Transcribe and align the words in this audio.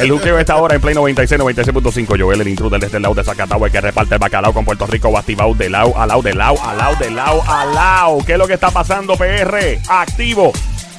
El 0.00 0.10
juqueo 0.10 0.38
está 0.38 0.54
ahora 0.54 0.74
en 0.74 0.80
Play 0.80 0.94
96, 0.94 1.38
96.5. 1.38 2.18
Joel, 2.18 2.40
el 2.40 2.48
intruder 2.48 2.80
desde 2.80 2.96
el 2.96 3.02
lado 3.02 3.14
de 3.14 3.22
Zacatau, 3.22 3.62
que 3.70 3.82
reparte 3.82 4.14
el 4.14 4.18
bacalao 4.18 4.54
con 4.54 4.64
Puerto 4.64 4.86
Rico, 4.86 5.16
activado 5.18 5.52
de 5.52 5.68
lado 5.68 5.92
a 5.94 6.06
lado, 6.06 6.22
de 6.22 6.32
lado 6.32 6.56
a 6.64 6.74
lado, 6.74 6.96
de 6.96 7.10
lado 7.10 7.42
a 7.46 7.66
lado. 7.66 8.18
¿Qué 8.24 8.32
es 8.32 8.38
lo 8.38 8.46
que 8.46 8.54
está 8.54 8.70
pasando, 8.70 9.14
PR? 9.16 9.78
Activo. 9.90 10.52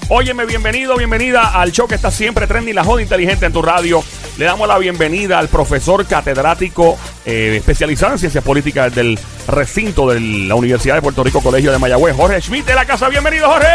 Óyeme, 0.07 0.45
bienvenido, 0.45 0.97
bienvenida 0.97 1.59
al 1.59 1.71
show 1.71 1.87
que 1.87 1.95
está 1.95 2.11
siempre 2.11 2.45
trending, 2.45 2.75
la 2.75 2.83
joda 2.83 3.01
inteligente 3.01 3.47
en 3.47 3.53
tu 3.53 3.63
radio. 3.63 4.03
Le 4.37 4.45
damos 4.45 4.67
la 4.67 4.77
bienvenida 4.77 5.39
al 5.39 5.47
profesor 5.47 6.05
catedrático 6.05 6.95
eh, 7.25 7.55
especializado 7.57 8.13
en 8.13 8.19
ciencias 8.19 8.43
políticas 8.43 8.93
del 8.93 9.17
recinto 9.47 10.11
de 10.11 10.19
la 10.19 10.53
Universidad 10.53 10.93
de 10.93 11.01
Puerto 11.01 11.23
Rico, 11.23 11.41
Colegio 11.41 11.71
de 11.71 11.79
Mayagüez, 11.79 12.15
Jorge 12.15 12.39
Schmidt 12.39 12.67
de 12.67 12.75
la 12.75 12.85
casa. 12.85 13.09
Bienvenido, 13.09 13.49
Jorge. 13.49 13.67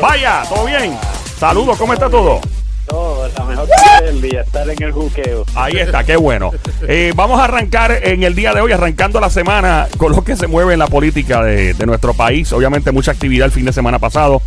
Vaya, 0.00 0.42
¿todo 0.48 0.64
bien? 0.64 0.96
Saludos, 1.38 1.76
¿cómo 1.78 1.92
está 1.92 2.08
todo? 2.08 2.40
Todo, 2.86 3.28
la 3.38 3.44
mejor 3.44 3.68
parte 3.68 4.04
del 4.06 4.20
día, 4.20 4.40
estar 4.40 4.68
en 4.68 4.82
el 4.82 4.92
juqueo. 4.92 5.44
Ahí 5.54 5.76
está, 5.76 6.02
qué 6.02 6.16
bueno. 6.16 6.50
Eh, 6.88 7.12
vamos 7.14 7.38
a 7.38 7.44
arrancar 7.44 7.92
en 8.02 8.24
el 8.24 8.34
día 8.34 8.52
de 8.52 8.60
hoy, 8.60 8.72
arrancando 8.72 9.20
la 9.20 9.30
semana 9.30 9.86
con 9.96 10.12
lo 10.12 10.24
que 10.24 10.36
se 10.36 10.48
mueve 10.48 10.72
en 10.72 10.80
la 10.80 10.88
política 10.88 11.42
de, 11.42 11.74
de 11.74 11.86
nuestro 11.86 12.14
país. 12.14 12.52
Obviamente 12.52 12.90
mucha 12.90 13.12
actividad 13.12 13.46
el 13.46 13.52
fin 13.52 13.64
de 13.64 13.72
semana 13.72 13.98
pasado. 13.98 14.42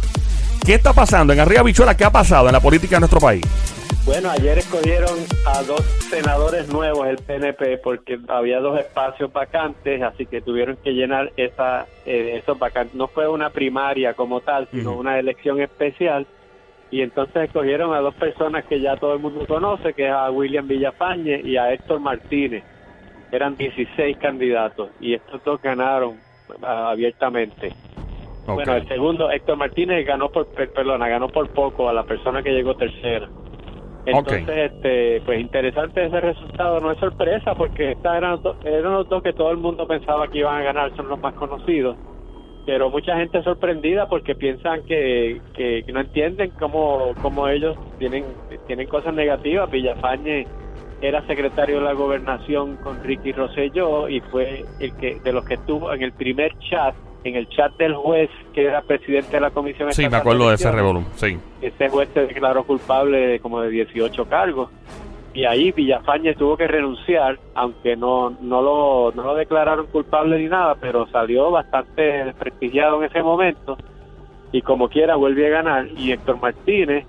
¿Qué 0.65 0.73
está 0.75 0.93
pasando 0.93 1.33
en 1.33 1.39
Arriba 1.39 1.63
Bichuela? 1.63 1.95
¿Qué 1.95 2.05
ha 2.05 2.11
pasado 2.11 2.47
en 2.47 2.53
la 2.53 2.59
política 2.59 2.95
de 2.95 3.01
nuestro 3.01 3.19
país? 3.19 3.43
Bueno, 4.05 4.29
ayer 4.31 4.57
escogieron 4.57 5.17
a 5.47 5.63
dos 5.63 5.81
senadores 6.09 6.67
nuevos 6.67 7.07
el 7.07 7.17
PNP 7.17 7.77
porque 7.77 8.19
había 8.27 8.59
dos 8.59 8.77
espacios 8.77 9.31
vacantes, 9.31 10.01
así 10.01 10.25
que 10.25 10.41
tuvieron 10.41 10.75
que 10.83 10.91
llenar 10.91 11.31
esa, 11.37 11.85
eh, 12.05 12.39
esos 12.43 12.59
vacantes. 12.59 12.95
No 12.95 13.07
fue 13.07 13.29
una 13.29 13.49
primaria 13.49 14.13
como 14.13 14.41
tal, 14.41 14.67
sino 14.71 14.97
una 14.97 15.17
elección 15.19 15.61
especial. 15.61 16.27
Y 16.91 17.01
entonces 17.01 17.43
escogieron 17.45 17.93
a 17.93 17.99
dos 18.01 18.13
personas 18.15 18.65
que 18.65 18.81
ya 18.81 18.97
todo 18.97 19.13
el 19.13 19.19
mundo 19.19 19.45
conoce, 19.47 19.93
que 19.93 20.05
es 20.07 20.11
a 20.11 20.29
William 20.29 20.67
Villafañe 20.67 21.41
y 21.43 21.55
a 21.55 21.71
Héctor 21.73 22.01
Martínez. 22.01 22.63
Eran 23.31 23.55
16 23.55 24.17
candidatos 24.17 24.89
y 24.99 25.13
estos 25.13 25.41
dos 25.45 25.61
ganaron 25.61 26.17
ah, 26.61 26.89
abiertamente. 26.91 27.73
Bueno, 28.45 28.73
el 28.75 28.87
segundo, 28.89 29.31
Héctor 29.31 29.55
Martínez, 29.57 30.05
ganó 30.05 30.29
por, 30.29 30.45
per- 30.47 30.71
perdona, 30.73 31.07
ganó 31.07 31.29
por 31.29 31.49
poco 31.49 31.87
a 31.87 31.93
la 31.93 32.03
persona 32.03 32.43
que 32.43 32.51
llegó 32.51 32.75
tercera. 32.75 33.29
Entonces, 34.05 34.71
este, 34.71 35.21
pues 35.21 35.39
interesante 35.39 36.05
ese 36.05 36.19
resultado, 36.19 36.79
no 36.79 36.91
es 36.91 36.99
sorpresa 36.99 37.55
porque 37.55 37.91
estas 37.91 38.17
eran, 38.17 38.39
eran 38.65 38.93
los 38.93 39.07
dos 39.07 39.23
que 39.23 39.33
todo 39.33 39.51
el 39.51 39.57
mundo 39.57 39.87
pensaba 39.87 40.27
que 40.27 40.39
iban 40.39 40.55
a 40.55 40.63
ganar, 40.63 40.95
son 40.95 41.07
los 41.07 41.19
más 41.19 41.33
conocidos. 41.35 41.95
Pero 42.65 42.89
mucha 42.89 43.17
gente 43.17 43.41
sorprendida 43.43 44.07
porque 44.07 44.35
piensan 44.35 44.83
que, 44.83 45.41
que, 45.53 45.83
que 45.85 45.91
no 45.91 46.01
entienden 46.01 46.51
cómo, 46.59 47.13
cómo 47.21 47.47
ellos 47.47 47.77
tienen, 47.99 48.25
tienen 48.67 48.87
cosas 48.87 49.13
negativas. 49.13 49.69
Villafañe 49.69 50.45
era 51.01 51.25
secretario 51.27 51.79
de 51.79 51.85
la 51.85 51.93
gobernación 51.93 52.77
con 52.77 53.03
Ricky 53.03 53.33
Rosselló 53.33 54.07
y 54.07 54.21
fue 54.21 54.63
el 54.79 54.95
que 54.95 55.19
de 55.19 55.33
los 55.33 55.43
que 55.43 55.55
estuvo 55.55 55.93
en 55.93 56.01
el 56.01 56.13
primer 56.13 56.57
chat, 56.59 56.95
en 57.23 57.35
el 57.35 57.47
chat 57.49 57.75
del 57.77 57.95
juez 57.95 58.29
que 58.53 58.65
era 58.65 58.81
presidente 58.81 59.31
de 59.31 59.41
la 59.41 59.51
comisión. 59.51 59.91
Sí, 59.93 60.07
me 60.09 60.17
acuerdo 60.17 60.49
de 60.49 60.55
ese 60.55 60.71
revolú. 60.71 61.03
Sí. 61.15 61.37
Ese 61.61 61.89
juez 61.89 62.09
se 62.13 62.27
declaró 62.27 62.63
culpable 62.63 63.17
de 63.17 63.39
como 63.39 63.61
de 63.61 63.69
18 63.69 64.25
cargos. 64.25 64.69
Y 65.33 65.45
ahí 65.45 65.71
Villafañe 65.71 66.35
tuvo 66.35 66.55
que 66.55 66.67
renunciar, 66.67 67.39
aunque 67.55 67.95
no, 67.95 68.37
no, 68.41 68.61
lo, 68.61 69.11
no 69.15 69.23
lo 69.23 69.35
declararon 69.35 69.87
culpable 69.87 70.37
ni 70.37 70.47
nada, 70.47 70.75
pero 70.75 71.07
salió 71.07 71.49
bastante 71.49 72.25
desprestigiado 72.25 72.99
en 72.99 73.09
ese 73.09 73.23
momento. 73.23 73.77
Y 74.51 74.61
como 74.61 74.89
quiera 74.89 75.15
vuelve 75.15 75.47
a 75.47 75.49
ganar. 75.49 75.87
Y 75.97 76.11
Héctor 76.11 76.39
Martínez, 76.39 77.07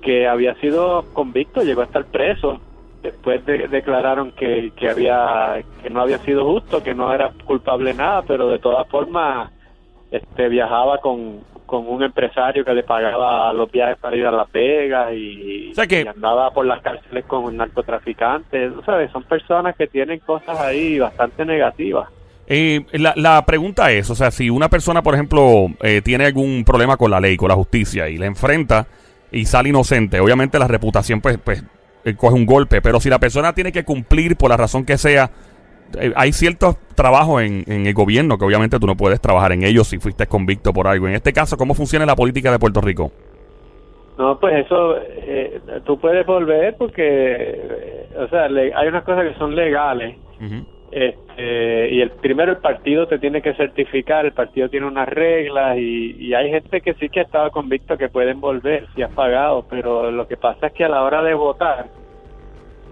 que 0.00 0.26
había 0.26 0.56
sido 0.56 1.04
convicto, 1.12 1.62
llegó 1.62 1.82
a 1.82 1.84
estar 1.84 2.04
preso. 2.06 2.60
Después 3.02 3.44
de- 3.46 3.66
declararon 3.68 4.30
que, 4.32 4.72
que, 4.76 4.88
había, 4.88 5.62
que 5.82 5.90
no 5.90 6.02
había 6.02 6.18
sido 6.18 6.44
justo, 6.44 6.82
que 6.82 6.94
no 6.94 7.12
era 7.12 7.32
culpable 7.44 7.92
nada, 7.94 8.22
pero 8.22 8.48
de 8.48 8.58
todas 8.60 8.86
formas 8.88 9.50
este 10.12 10.48
viajaba 10.48 10.98
con, 10.98 11.40
con 11.66 11.88
un 11.88 12.02
empresario 12.02 12.64
que 12.64 12.74
le 12.74 12.82
pagaba 12.84 13.52
los 13.54 13.70
viajes 13.72 13.96
para 13.98 14.14
ir 14.16 14.26
a 14.26 14.30
Las 14.30 14.52
Vegas 14.52 15.12
y, 15.14 15.70
O 15.72 15.74
sea 15.74 15.86
que- 15.86 16.02
y 16.02 16.06
andaba 16.06 16.50
por 16.50 16.64
las 16.66 16.80
cárceles 16.82 17.24
con 17.24 17.56
narcotraficantes. 17.56 18.72
¿tú 18.74 18.82
¿Sabes? 18.82 19.10
Son 19.10 19.24
personas 19.24 19.74
que 19.76 19.86
tienen 19.86 20.20
cosas 20.20 20.58
ahí 20.60 20.98
bastante 20.98 21.44
negativas. 21.44 22.08
Eh, 22.46 22.84
la, 22.92 23.14
la 23.16 23.44
pregunta 23.46 23.90
es, 23.92 24.10
o 24.10 24.14
sea, 24.14 24.30
si 24.30 24.50
una 24.50 24.68
persona, 24.68 25.02
por 25.02 25.14
ejemplo, 25.14 25.66
eh, 25.82 26.02
tiene 26.04 26.26
algún 26.26 26.64
problema 26.64 26.96
con 26.96 27.10
la 27.10 27.20
ley, 27.20 27.36
con 27.36 27.48
la 27.48 27.54
justicia, 27.54 28.08
y 28.08 28.18
la 28.18 28.26
enfrenta 28.26 28.86
y 29.30 29.46
sale 29.46 29.70
inocente, 29.70 30.20
obviamente 30.20 30.58
la 30.58 30.68
reputación 30.68 31.20
pues, 31.20 31.38
pues 31.42 31.64
eh, 32.04 32.14
coge 32.16 32.34
un 32.34 32.46
golpe, 32.46 32.80
pero 32.82 33.00
si 33.00 33.08
la 33.08 33.18
persona 33.18 33.52
tiene 33.54 33.72
que 33.72 33.84
cumplir 33.84 34.36
por 34.36 34.50
la 34.50 34.56
razón 34.56 34.84
que 34.84 34.98
sea, 34.98 35.30
eh, 35.98 36.12
hay 36.16 36.32
ciertos 36.32 36.76
trabajos 36.94 37.42
en, 37.42 37.64
en 37.66 37.86
el 37.86 37.94
gobierno 37.94 38.38
que 38.38 38.44
obviamente 38.44 38.78
tú 38.78 38.86
no 38.86 38.96
puedes 38.96 39.20
trabajar 39.20 39.52
en 39.52 39.62
ellos 39.64 39.88
si 39.88 39.98
fuiste 39.98 40.26
convicto 40.26 40.72
por 40.72 40.86
algo. 40.88 41.06
En 41.08 41.14
este 41.14 41.32
caso, 41.32 41.56
¿cómo 41.56 41.74
funciona 41.74 42.06
la 42.06 42.16
política 42.16 42.50
de 42.50 42.58
Puerto 42.58 42.80
Rico? 42.80 43.12
No, 44.18 44.38
pues 44.38 44.66
eso, 44.66 44.96
eh, 44.98 45.60
tú 45.86 45.98
puedes 45.98 46.24
volver 46.26 46.76
porque, 46.76 47.02
eh, 47.02 48.08
o 48.18 48.28
sea, 48.28 48.48
le- 48.48 48.72
hay 48.74 48.88
unas 48.88 49.04
cosas 49.04 49.24
que 49.26 49.38
son 49.38 49.54
legales. 49.56 50.16
Ujú. 50.40 50.66
Este, 50.92 51.88
y 51.90 52.02
el 52.02 52.10
primero 52.10 52.52
el 52.52 52.58
partido 52.58 53.06
te 53.06 53.18
tiene 53.18 53.40
que 53.40 53.54
certificar, 53.54 54.26
el 54.26 54.32
partido 54.32 54.68
tiene 54.68 54.86
unas 54.86 55.08
reglas 55.08 55.78
y, 55.78 56.16
y 56.18 56.34
hay 56.34 56.50
gente 56.50 56.82
que 56.82 56.92
sí 56.94 57.08
que 57.08 57.20
ha 57.20 57.22
estado 57.22 57.50
convicto 57.50 57.96
que 57.96 58.10
pueden 58.10 58.40
volver 58.42 58.86
si 58.94 59.02
has 59.02 59.10
pagado, 59.12 59.64
pero 59.70 60.10
lo 60.10 60.28
que 60.28 60.36
pasa 60.36 60.66
es 60.66 60.72
que 60.74 60.84
a 60.84 60.90
la 60.90 61.02
hora 61.02 61.22
de 61.22 61.32
votar 61.32 61.86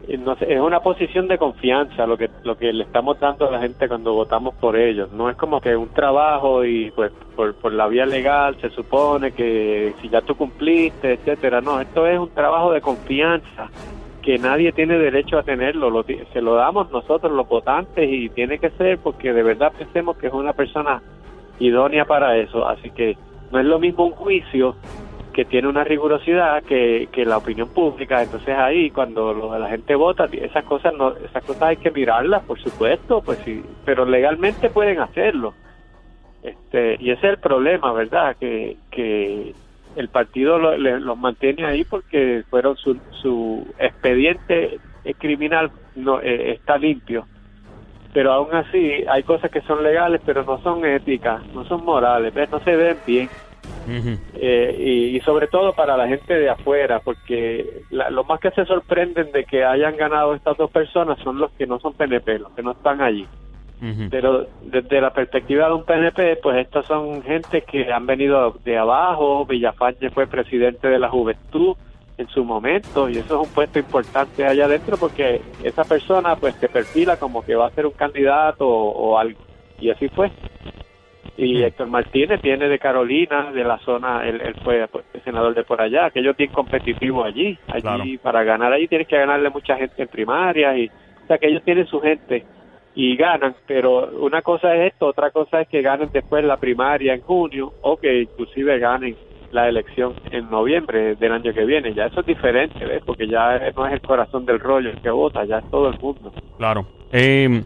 eh, 0.08 0.16
no 0.16 0.34
sé, 0.36 0.52
es 0.52 0.60
una 0.60 0.80
posición 0.80 1.28
de 1.28 1.36
confianza 1.36 2.06
lo 2.06 2.16
que 2.16 2.30
lo 2.42 2.56
que 2.56 2.72
le 2.72 2.84
estamos 2.84 3.20
dando 3.20 3.48
a 3.48 3.50
la 3.52 3.60
gente 3.60 3.86
cuando 3.86 4.14
votamos 4.14 4.54
por 4.54 4.76
ellos. 4.76 5.12
No 5.12 5.28
es 5.28 5.36
como 5.36 5.60
que 5.60 5.76
un 5.76 5.90
trabajo 5.90 6.64
y 6.64 6.90
pues 6.92 7.12
por, 7.36 7.54
por 7.56 7.72
la 7.72 7.86
vía 7.86 8.06
legal 8.06 8.56
se 8.60 8.70
supone 8.70 9.32
que 9.32 9.92
si 10.00 10.08
ya 10.08 10.22
tú 10.22 10.34
cumpliste, 10.36 11.12
etcétera. 11.12 11.60
No, 11.60 11.80
esto 11.80 12.06
es 12.06 12.18
un 12.18 12.30
trabajo 12.30 12.72
de 12.72 12.80
confianza 12.80 13.68
que 14.30 14.38
nadie 14.38 14.70
tiene 14.70 14.96
derecho 14.96 15.38
a 15.38 15.42
tenerlo, 15.42 15.90
lo 15.90 16.04
se 16.04 16.40
lo 16.40 16.54
damos 16.54 16.88
nosotros 16.92 17.32
los 17.32 17.48
votantes 17.48 18.08
y 18.08 18.28
tiene 18.28 18.60
que 18.60 18.70
ser 18.70 18.98
porque 18.98 19.32
de 19.32 19.42
verdad 19.42 19.72
pensemos 19.76 20.16
que 20.18 20.28
es 20.28 20.32
una 20.32 20.52
persona 20.52 21.02
idónea 21.58 22.04
para 22.04 22.36
eso, 22.36 22.64
así 22.68 22.90
que 22.92 23.16
no 23.50 23.58
es 23.58 23.66
lo 23.66 23.80
mismo 23.80 24.04
un 24.06 24.12
juicio 24.12 24.76
que 25.32 25.44
tiene 25.44 25.66
una 25.66 25.82
rigurosidad 25.82 26.62
que, 26.62 27.08
que 27.10 27.24
la 27.24 27.38
opinión 27.38 27.70
pública, 27.70 28.22
entonces 28.22 28.56
ahí 28.56 28.90
cuando 28.92 29.34
lo- 29.34 29.58
la 29.58 29.68
gente 29.68 29.96
vota, 29.96 30.26
esas 30.30 30.62
cosas 30.64 30.94
no, 30.96 31.12
esas 31.16 31.42
cosas 31.42 31.62
hay 31.64 31.76
que 31.78 31.90
mirarlas, 31.90 32.44
por 32.44 32.60
supuesto, 32.60 33.22
pues 33.22 33.38
sí, 33.44 33.60
pero 33.84 34.04
legalmente 34.04 34.70
pueden 34.70 35.00
hacerlo. 35.00 35.54
Este, 36.44 36.98
y 37.00 37.10
ese 37.10 37.26
es 37.26 37.32
el 37.32 37.38
problema, 37.38 37.92
¿verdad? 37.92 38.36
Que, 38.38 38.76
que 38.92 39.54
el 39.96 40.08
partido 40.08 40.58
lo- 40.58 40.76
le- 40.76 41.00
los 41.00 41.18
mantiene 41.18 41.64
ahí 41.66 41.84
porque 41.84 42.44
fueron 42.48 42.76
su, 42.76 42.98
su 43.22 43.74
expediente 43.78 44.80
criminal 45.18 45.70
no 45.94 46.20
eh, 46.20 46.52
está 46.52 46.78
limpio. 46.78 47.26
Pero 48.12 48.32
aún 48.32 48.52
así 48.54 49.04
hay 49.08 49.22
cosas 49.22 49.50
que 49.50 49.60
son 49.62 49.82
legales 49.82 50.20
pero 50.24 50.44
no 50.44 50.58
son 50.62 50.84
éticas 50.84 51.46
no 51.54 51.64
son 51.64 51.84
morales 51.84 52.32
¿ves? 52.34 52.50
no 52.50 52.60
se 52.60 52.76
ven 52.76 53.00
bien. 53.06 53.30
Eh, 54.34 54.76
y, 54.78 55.16
y 55.16 55.20
sobre 55.20 55.48
todo 55.48 55.72
para 55.74 55.96
la 55.96 56.06
gente 56.06 56.34
de 56.34 56.48
afuera 56.50 57.00
porque 57.00 57.84
la- 57.90 58.10
lo 58.10 58.24
más 58.24 58.38
que 58.40 58.50
se 58.50 58.64
sorprenden 58.64 59.32
de 59.32 59.44
que 59.44 59.64
hayan 59.64 59.96
ganado 59.96 60.34
estas 60.34 60.56
dos 60.56 60.70
personas 60.70 61.18
son 61.20 61.38
los 61.38 61.50
que 61.52 61.66
no 61.66 61.78
son 61.80 61.94
PNP 61.94 62.38
los 62.38 62.52
que 62.52 62.62
no 62.62 62.72
están 62.72 63.00
allí 63.00 63.26
Pero 64.10 64.46
desde 64.62 65.00
la 65.00 65.10
perspectiva 65.10 65.66
de 65.68 65.74
un 65.74 65.84
PNP, 65.84 66.36
pues 66.42 66.58
estos 66.58 66.84
son 66.86 67.22
gente 67.22 67.62
que 67.62 67.90
han 67.90 68.04
venido 68.06 68.54
de 68.64 68.76
abajo. 68.76 69.46
Villafañe 69.46 70.10
fue 70.10 70.26
presidente 70.26 70.88
de 70.88 70.98
la 70.98 71.08
juventud 71.08 71.76
en 72.18 72.28
su 72.28 72.44
momento 72.44 73.08
y 73.08 73.16
eso 73.16 73.40
es 73.40 73.48
un 73.48 73.54
puesto 73.54 73.78
importante 73.78 74.44
allá 74.44 74.66
adentro 74.66 74.98
porque 74.98 75.40
esa 75.64 75.84
persona 75.84 76.36
pues 76.36 76.54
se 76.56 76.68
perfila 76.68 77.16
como 77.16 77.42
que 77.42 77.54
va 77.54 77.68
a 77.68 77.70
ser 77.70 77.86
un 77.86 77.92
candidato 77.92 78.68
o, 78.68 79.12
o 79.12 79.18
algo. 79.18 79.40
Y 79.78 79.88
así 79.90 80.08
fue. 80.08 80.30
Y. 81.38 81.62
Héctor 81.62 81.86
Martínez 81.88 82.42
viene 82.42 82.68
de 82.68 82.78
Carolina, 82.78 83.50
de 83.52 83.64
la 83.64 83.78
zona, 83.78 84.28
él, 84.28 84.42
él 84.42 84.54
fue 84.62 84.86
pues, 84.88 85.06
senador 85.24 85.54
de 85.54 85.64
por 85.64 85.80
allá, 85.80 86.06
aquello 86.06 86.34
bien 86.34 86.50
competitivo 86.50 87.24
allí. 87.24 87.58
Allí 87.68 87.80
Claro. 87.80 88.04
para 88.22 88.44
ganar 88.44 88.72
allí 88.74 88.88
tienes 88.88 89.08
que 89.08 89.16
ganarle 89.16 89.48
mucha 89.48 89.76
gente 89.76 90.02
en 90.02 90.08
primaria 90.08 90.76
y 90.76 90.88
o 90.88 91.26
sea 91.26 91.38
que 91.38 91.46
ellos 91.48 91.62
tienen 91.64 91.86
su 91.86 91.98
gente 92.00 92.44
y 92.94 93.16
ganan, 93.16 93.54
pero 93.66 94.08
una 94.20 94.42
cosa 94.42 94.74
es 94.74 94.92
esto, 94.92 95.06
otra 95.06 95.30
cosa 95.30 95.60
es 95.60 95.68
que 95.68 95.80
ganen 95.82 96.10
después 96.12 96.44
la 96.44 96.56
primaria 96.56 97.14
en 97.14 97.20
junio 97.22 97.72
o 97.82 97.96
que 97.96 98.22
inclusive 98.22 98.78
ganen 98.78 99.16
la 99.52 99.68
elección 99.68 100.14
en 100.30 100.48
noviembre 100.50 101.16
del 101.16 101.32
año 101.32 101.52
que 101.52 101.64
viene. 101.64 101.92
Ya 101.94 102.06
eso 102.06 102.20
es 102.20 102.26
diferente, 102.26 102.84
¿ves? 102.84 103.02
Porque 103.04 103.26
ya 103.26 103.58
no 103.76 103.86
es 103.86 103.92
el 103.92 104.00
corazón 104.00 104.46
del 104.46 104.60
rollo 104.60 104.90
el 104.90 105.00
que 105.00 105.10
vota, 105.10 105.44
ya 105.44 105.58
es 105.58 105.70
todo 105.70 105.88
el 105.88 105.98
mundo. 105.98 106.32
Claro. 106.56 106.86
Eh, 107.12 107.62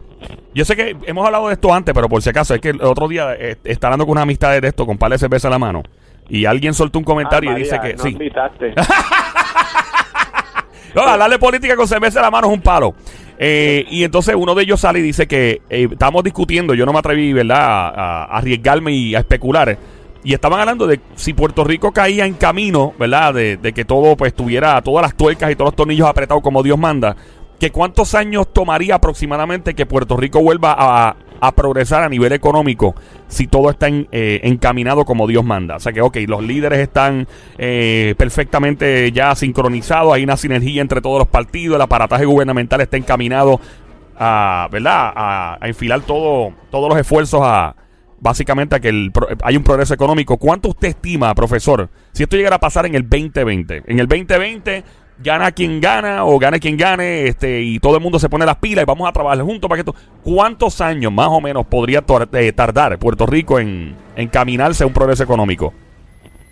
yo 0.55 0.65
sé 0.65 0.75
que 0.75 0.95
hemos 1.05 1.25
hablado 1.25 1.47
de 1.47 1.53
esto 1.53 1.71
antes, 1.71 1.93
pero 1.93 2.09
por 2.09 2.21
si 2.23 2.29
acaso, 2.31 2.55
es 2.55 2.61
que 2.61 2.69
el 2.69 2.81
otro 2.81 3.07
día 3.07 3.35
eh, 3.35 3.55
está 3.63 3.87
hablando 3.87 4.05
con 4.05 4.13
una 4.13 4.23
amistad 4.23 4.59
de 4.59 4.67
esto, 4.67 4.85
con 4.87 4.97
par 4.97 5.11
de 5.11 5.19
cerveza 5.19 5.47
a 5.47 5.51
la 5.51 5.59
mano. 5.59 5.83
Y 6.27 6.45
alguien 6.45 6.73
soltó 6.73 6.97
un 6.97 7.05
comentario 7.05 7.51
Ah, 7.51 7.53
y 7.53 7.61
dice 7.61 7.79
que 7.79 7.93
no 7.93 8.01
sí. 8.03 8.09
invitaste. 8.09 8.73
No, 10.95 11.01
hablar 11.01 11.29
de 11.29 11.37
política 11.37 11.75
con 11.75 11.87
cerveza 11.87 12.19
en 12.19 12.23
la 12.23 12.31
mano 12.31 12.47
es 12.47 12.53
un 12.53 12.61
palo. 12.61 12.95
Eh, 13.37 13.85
y 13.89 14.03
entonces 14.03 14.33
uno 14.37 14.55
de 14.55 14.63
ellos 14.63 14.79
sale 14.79 14.99
y 14.99 15.01
dice 15.01 15.27
que 15.27 15.61
eh, 15.69 15.89
estamos 15.91 16.23
discutiendo, 16.23 16.73
yo 16.73 16.85
no 16.85 16.93
me 16.93 16.99
atreví, 16.99 17.33
¿verdad?, 17.33 17.57
a, 17.59 18.23
a 18.23 18.37
arriesgarme 18.37 18.93
y 18.93 19.13
a 19.13 19.19
especular. 19.19 19.77
Y 20.23 20.33
estaban 20.33 20.59
hablando 20.59 20.87
de 20.87 21.01
si 21.15 21.33
Puerto 21.33 21.63
Rico 21.63 21.91
caía 21.91 22.25
en 22.25 22.33
camino, 22.35 22.93
¿verdad?, 22.97 23.33
de, 23.33 23.57
de 23.57 23.73
que 23.73 23.83
todo 23.85 24.15
pues 24.15 24.33
tuviera 24.33 24.81
todas 24.81 25.03
las 25.03 25.15
tuercas 25.15 25.51
y 25.51 25.55
todos 25.55 25.67
los 25.71 25.75
tornillos 25.75 26.07
apretados 26.07 26.41
como 26.41 26.63
Dios 26.63 26.79
manda. 26.79 27.15
Que 27.59 27.71
cuántos 27.71 28.15
años 28.15 28.51
tomaría 28.51 28.95
aproximadamente 28.95 29.75
que 29.75 29.85
Puerto 29.85 30.17
Rico 30.17 30.41
vuelva 30.41 30.75
a, 30.77 31.15
a 31.41 31.51
progresar 31.53 32.03
a 32.03 32.09
nivel 32.09 32.31
económico 32.33 32.95
si 33.27 33.47
todo 33.47 33.69
está 33.69 33.87
en- 33.87 34.07
eh, 34.11 34.39
encaminado 34.43 35.05
como 35.05 35.27
Dios 35.27 35.43
manda. 35.43 35.75
O 35.75 35.79
sea 35.79 35.93
que, 35.93 36.01
ok, 36.01 36.17
los 36.27 36.43
líderes 36.43 36.79
están 36.79 37.27
eh, 37.57 38.15
perfectamente 38.17 39.11
ya 39.11 39.35
sincronizados, 39.35 40.13
hay 40.13 40.23
una 40.23 40.37
sinergia 40.37 40.81
entre 40.81 41.01
todos 41.01 41.19
los 41.19 41.27
partidos, 41.27 41.75
el 41.75 41.81
aparataje 41.81 42.25
gubernamental 42.25 42.81
está 42.81 42.97
encaminado 42.97 43.59
a, 44.17 44.67
¿verdad? 44.71 45.13
A, 45.15 45.57
enfilar 45.63 46.01
todo, 46.01 46.53
todos 46.71 46.89
los 46.89 46.97
esfuerzos 46.99 47.41
a 47.43 47.75
básicamente 48.19 48.75
a 48.75 48.79
que 48.79 48.89
el, 48.89 49.11
hay 49.43 49.57
un 49.57 49.63
progreso 49.63 49.93
económico. 49.93 50.37
¿Cuánto 50.37 50.69
usted 50.69 50.87
estima, 50.89 51.35
profesor, 51.35 51.89
si 52.11 52.23
esto 52.23 52.37
llegara 52.37 52.55
a 52.55 52.59
pasar 52.59 52.85
en 52.85 52.95
el 52.95 53.07
2020? 53.07 53.83
En 53.85 53.99
el 53.99 54.07
2020 54.07 54.83
gana 55.17 55.51
quien 55.51 55.79
gana 55.79 56.25
o 56.25 56.37
gane 56.39 56.59
quien 56.59 56.75
gane 56.77 57.27
este 57.27 57.61
y 57.61 57.79
todo 57.79 57.95
el 57.95 58.01
mundo 58.03 58.19
se 58.19 58.29
pone 58.29 58.45
las 58.45 58.57
pilas 58.57 58.83
y 58.83 58.85
vamos 58.85 59.07
a 59.07 59.11
trabajar 59.13 59.41
juntos 59.41 59.69
para 59.69 59.81
que 59.83 59.89
esto... 59.89 59.99
¿Cuántos 60.23 60.81
años 60.81 61.11
más 61.11 61.27
o 61.29 61.39
menos 61.41 61.65
podría 61.67 62.03
eh, 62.33 62.51
tardar 62.51 62.97
Puerto 62.99 63.25
Rico 63.25 63.59
en 63.59 63.95
encaminarse 64.15 64.83
a 64.83 64.87
un 64.87 64.93
progreso 64.93 65.23
económico? 65.23 65.73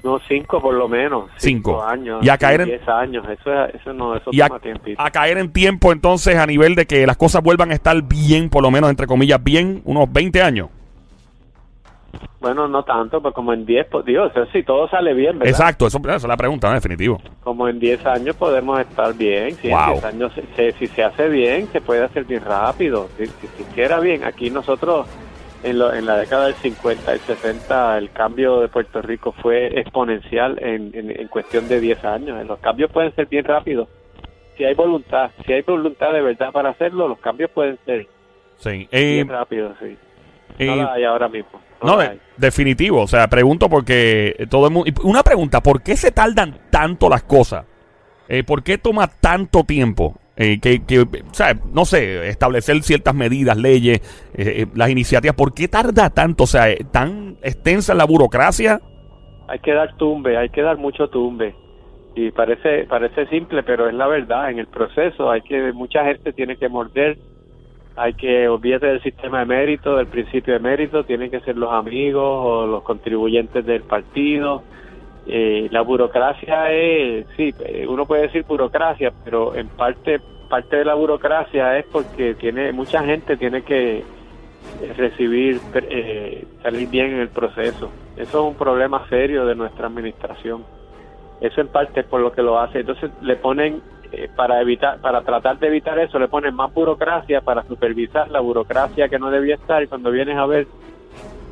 No, 0.04 0.19
cinco 0.27 0.62
por 0.62 0.74
lo 0.75 0.89
menos. 0.89 1.30
Cinco. 1.38 1.81
años. 1.81 2.19
Y 2.25 2.27
a 2.30 2.38
caer 2.38 2.62
en- 2.62 2.68
Diez 2.68 2.88
años. 2.89 3.25
Eso, 3.30 3.54
es- 3.65 3.75
eso 3.75 3.94
no, 3.94 4.15
eso 4.18 4.30
y 4.33 4.42
a, 4.42 4.48
toma 4.48 4.60
tiempito. 4.60 5.01
a 5.01 5.10
caer 5.12 5.38
en 5.38 5.51
tiempo 5.54 5.92
entonces 5.94 6.36
a 6.38 6.45
nivel 6.45 6.75
de 6.75 6.86
que 6.86 7.07
las 7.07 7.15
cosas 7.15 7.42
vuelvan 7.42 7.71
a 7.71 7.74
estar 7.74 8.01
bien, 8.01 8.50
por 8.50 8.62
lo 8.63 8.69
menos 8.69 8.89
entre 8.89 9.07
comillas, 9.07 9.42
bien, 9.42 9.81
unos 9.86 10.12
20 10.12 10.42
años. 10.42 10.69
Bueno, 12.39 12.68
no 12.68 12.83
tanto, 12.83 13.21
pero 13.21 13.33
como 13.33 13.54
en 13.54 13.65
diez, 13.65 13.88
pues, 13.89 14.04
Dios, 14.06 14.30
eso 14.36 14.45
sí, 14.51 14.63
todo 14.63 14.88
sale 14.89 15.13
bien, 15.13 15.39
¿verdad? 15.39 15.48
Exacto, 15.50 15.88
eso, 15.88 15.98
esa 16.00 16.15
es 16.15 16.24
la 16.25 16.36
pregunta, 16.36 16.68
¿no? 16.68 16.74
definitivo. 16.75 17.21
Como 17.42 17.69
en 17.69 17.80
10 17.80 18.06
años 18.06 18.36
podemos 18.36 18.80
estar 18.81 19.13
bien. 19.13 19.56
Si 19.56 19.69
Wow. 19.69 19.80
en 19.80 19.92
10 19.94 20.04
años, 20.06 20.31
se- 20.56 20.71
si 20.74 20.88
se 20.88 21.04
hace 21.04 21.30
bien, 21.30 21.68
se 21.71 21.80
puede 21.80 22.04
hacer 22.04 22.25
bien 22.25 22.44
rápido. 22.44 23.07
Si, 23.18 23.25
si 23.27 23.48
se 23.48 23.62
hiciera 23.63 24.00
bien, 24.01 24.25
aquí 24.25 24.50
nosotros 24.50 25.07
en, 25.63 25.80
lo- 25.80 25.94
en 25.94 26.06
la 26.06 26.18
década 26.18 26.48
del 26.48 26.56
50, 26.56 27.13
el 27.13 27.19
60, 27.21 27.98
el 27.98 28.12
cambio 28.12 28.60
de 28.60 28.68
Puerto 28.68 29.01
Rico 29.01 29.31
fue 29.42 29.80
exponencial 29.80 30.60
en, 30.62 30.92
en, 30.94 31.18
en 31.18 31.27
cuestión 31.30 31.69
de 31.69 31.80
10 31.80 32.04
años. 32.04 32.45
Los 32.45 32.60
cambios 32.60 32.92
pueden 32.92 33.15
ser 33.15 33.27
bien 33.27 33.45
rápidos. 33.45 33.88
Si 34.57 34.65
hay 34.65 34.74
voluntad, 34.75 35.31
si 35.45 35.54
hay 35.54 35.62
voluntad 35.62 36.12
de 36.12 36.21
verdad 36.21 36.51
para 36.51 36.71
hacerlo, 36.71 37.07
los 37.07 37.19
cambios 37.19 37.50
pueden 37.51 37.80
ser 37.86 38.06
Sí. 38.57 38.88
Eh, 38.92 39.13
bien 39.15 39.30
rápidos, 39.30 39.75
sí. 39.81 39.98
eh, 40.60 40.65
No 40.68 40.75
la 40.75 40.94
hay 40.94 41.06
ahora 41.06 41.27
mismo. 41.30 41.60
No 41.84 41.98
de- 41.98 42.20
definitivo. 42.38 43.02
O 43.02 43.08
sea, 43.08 43.28
pregunto 43.28 43.70
porque 43.70 44.48
todo 44.50 44.68
el 44.68 44.74
mundo. 44.74 44.92
Una 45.04 45.24
pregunta: 45.24 45.62
¿por 45.62 45.82
qué 45.82 45.96
se 45.98 46.12
tardan 46.12 46.58
tanto 46.70 47.10
las 47.10 47.24
cosas? 47.24 47.66
Eh, 48.28 48.44
¿Por 48.44 48.64
qué 48.64 48.78
toma 48.78 49.08
tanto 49.08 49.64
tiempo? 49.64 50.18
Eh, 50.36 50.60
que, 50.60 50.84
que, 50.84 51.02
o 51.02 51.06
sea, 51.34 51.54
no 51.72 51.86
sé, 51.86 52.28
establecer 52.28 52.82
ciertas 52.82 53.14
medidas, 53.14 53.56
leyes, 53.56 54.00
eh, 54.34 54.62
eh, 54.64 54.66
las 54.74 54.90
iniciativas. 54.90 55.36
¿Por 55.36 55.54
qué 55.54 55.68
tarda 55.68 56.10
tanto? 56.10 56.46
O 56.46 56.48
sea, 56.48 56.66
tan 56.92 57.38
extensa 57.44 57.94
la 57.94 58.06
burocracia. 58.06 58.82
Hay 59.48 59.60
que 59.60 59.74
dar 59.74 59.96
tumbe, 59.98 60.38
hay 60.38 60.50
que 60.50 60.62
dar 60.64 60.78
mucho 60.78 61.08
tumbe. 61.10 61.54
Y 62.16 62.32
parece 62.32 62.86
parece 62.86 63.28
simple, 63.28 63.62
pero 63.64 63.88
es 63.88 63.94
la 63.94 64.08
verdad. 64.08 64.50
En 64.50 64.58
el 64.60 64.68
proceso 64.68 65.30
hay 65.30 65.42
que 65.42 65.72
mucha 65.74 66.04
gente 66.06 66.34
tiene 66.34 66.58
que 66.58 66.70
morder. 66.70 67.18
Hay 67.95 68.13
que 68.13 68.48
olvídate 68.48 68.88
del 68.88 69.01
sistema 69.04 69.40
de 69.40 69.45
mérito, 69.45 69.98
del 69.98 70.07
principio 70.07 70.54
de 70.54 70.60
mérito. 70.60 71.04
Tienen 71.04 71.30
que 71.30 71.40
ser 71.42 71.57
los 71.57 71.72
amigos 71.72 72.24
o 72.24 72.66
los 72.66 72.84
contribuyentes 72.84 73.66
del 73.66 73.84
partido. 73.84 74.63
Eh, 75.28 75.68
la 75.72 75.81
burocracia 75.81 76.72
es, 76.72 77.25
sí, 77.38 77.54
eh, 77.66 77.86
uno 77.88 78.06
puede 78.06 78.24
decir 78.24 78.44
burocracia, 78.44 79.13
pero 79.24 79.56
en 79.56 79.68
parte 79.69 80.19
parte 80.50 80.75
de 80.75 80.86
la 80.86 80.94
burocracia 80.94 81.80
es 81.80 81.86
porque 81.86 82.36
tiene 82.36 82.72
mucha 82.74 83.04
gente 83.04 83.38
tiene 83.38 83.63
que 83.63 84.04
recibir, 84.98 85.60
eh, 85.74 86.46
salir 86.62 86.89
bien 86.89 87.13
en 87.13 87.19
el 87.19 87.30
proceso. 87.30 87.89
Eso 88.16 88.39
es 88.39 88.51
un 88.51 88.56
problema 88.56 89.07
serio 89.10 89.46
de 89.46 89.56
nuestra 89.56 89.88
administración. 89.88 90.63
Eso 91.42 91.62
en 91.62 91.68
parte 91.68 92.01
es 92.01 92.06
por 92.06 92.22
lo 92.22 92.31
que 92.31 92.42
lo 92.42 92.60
hace. 92.60 92.80
Entonces 92.80 93.12
le 93.22 93.36
ponen, 93.36 93.81
eh, 94.13 94.30
para 94.36 94.62
evitar, 94.62 95.00
para 95.01 95.21
tratar 95.21 95.57
de 95.60 95.68
evitar 95.68 95.98
eso, 96.00 96.19
le 96.19 96.27
ponen 96.27 96.56
más 96.56 96.74
burocracia 96.74 97.42
para 97.42 97.63
supervisar 97.63 98.30
la 98.30 98.39
burocracia 98.39 99.10
que 99.10 99.19
no 99.19 99.30
debía 99.31 99.56
estar 99.56 99.81
y 99.83 99.88
cuando 99.88 100.12
vienes 100.12 100.38
a 100.38 100.45
ver 100.45 100.68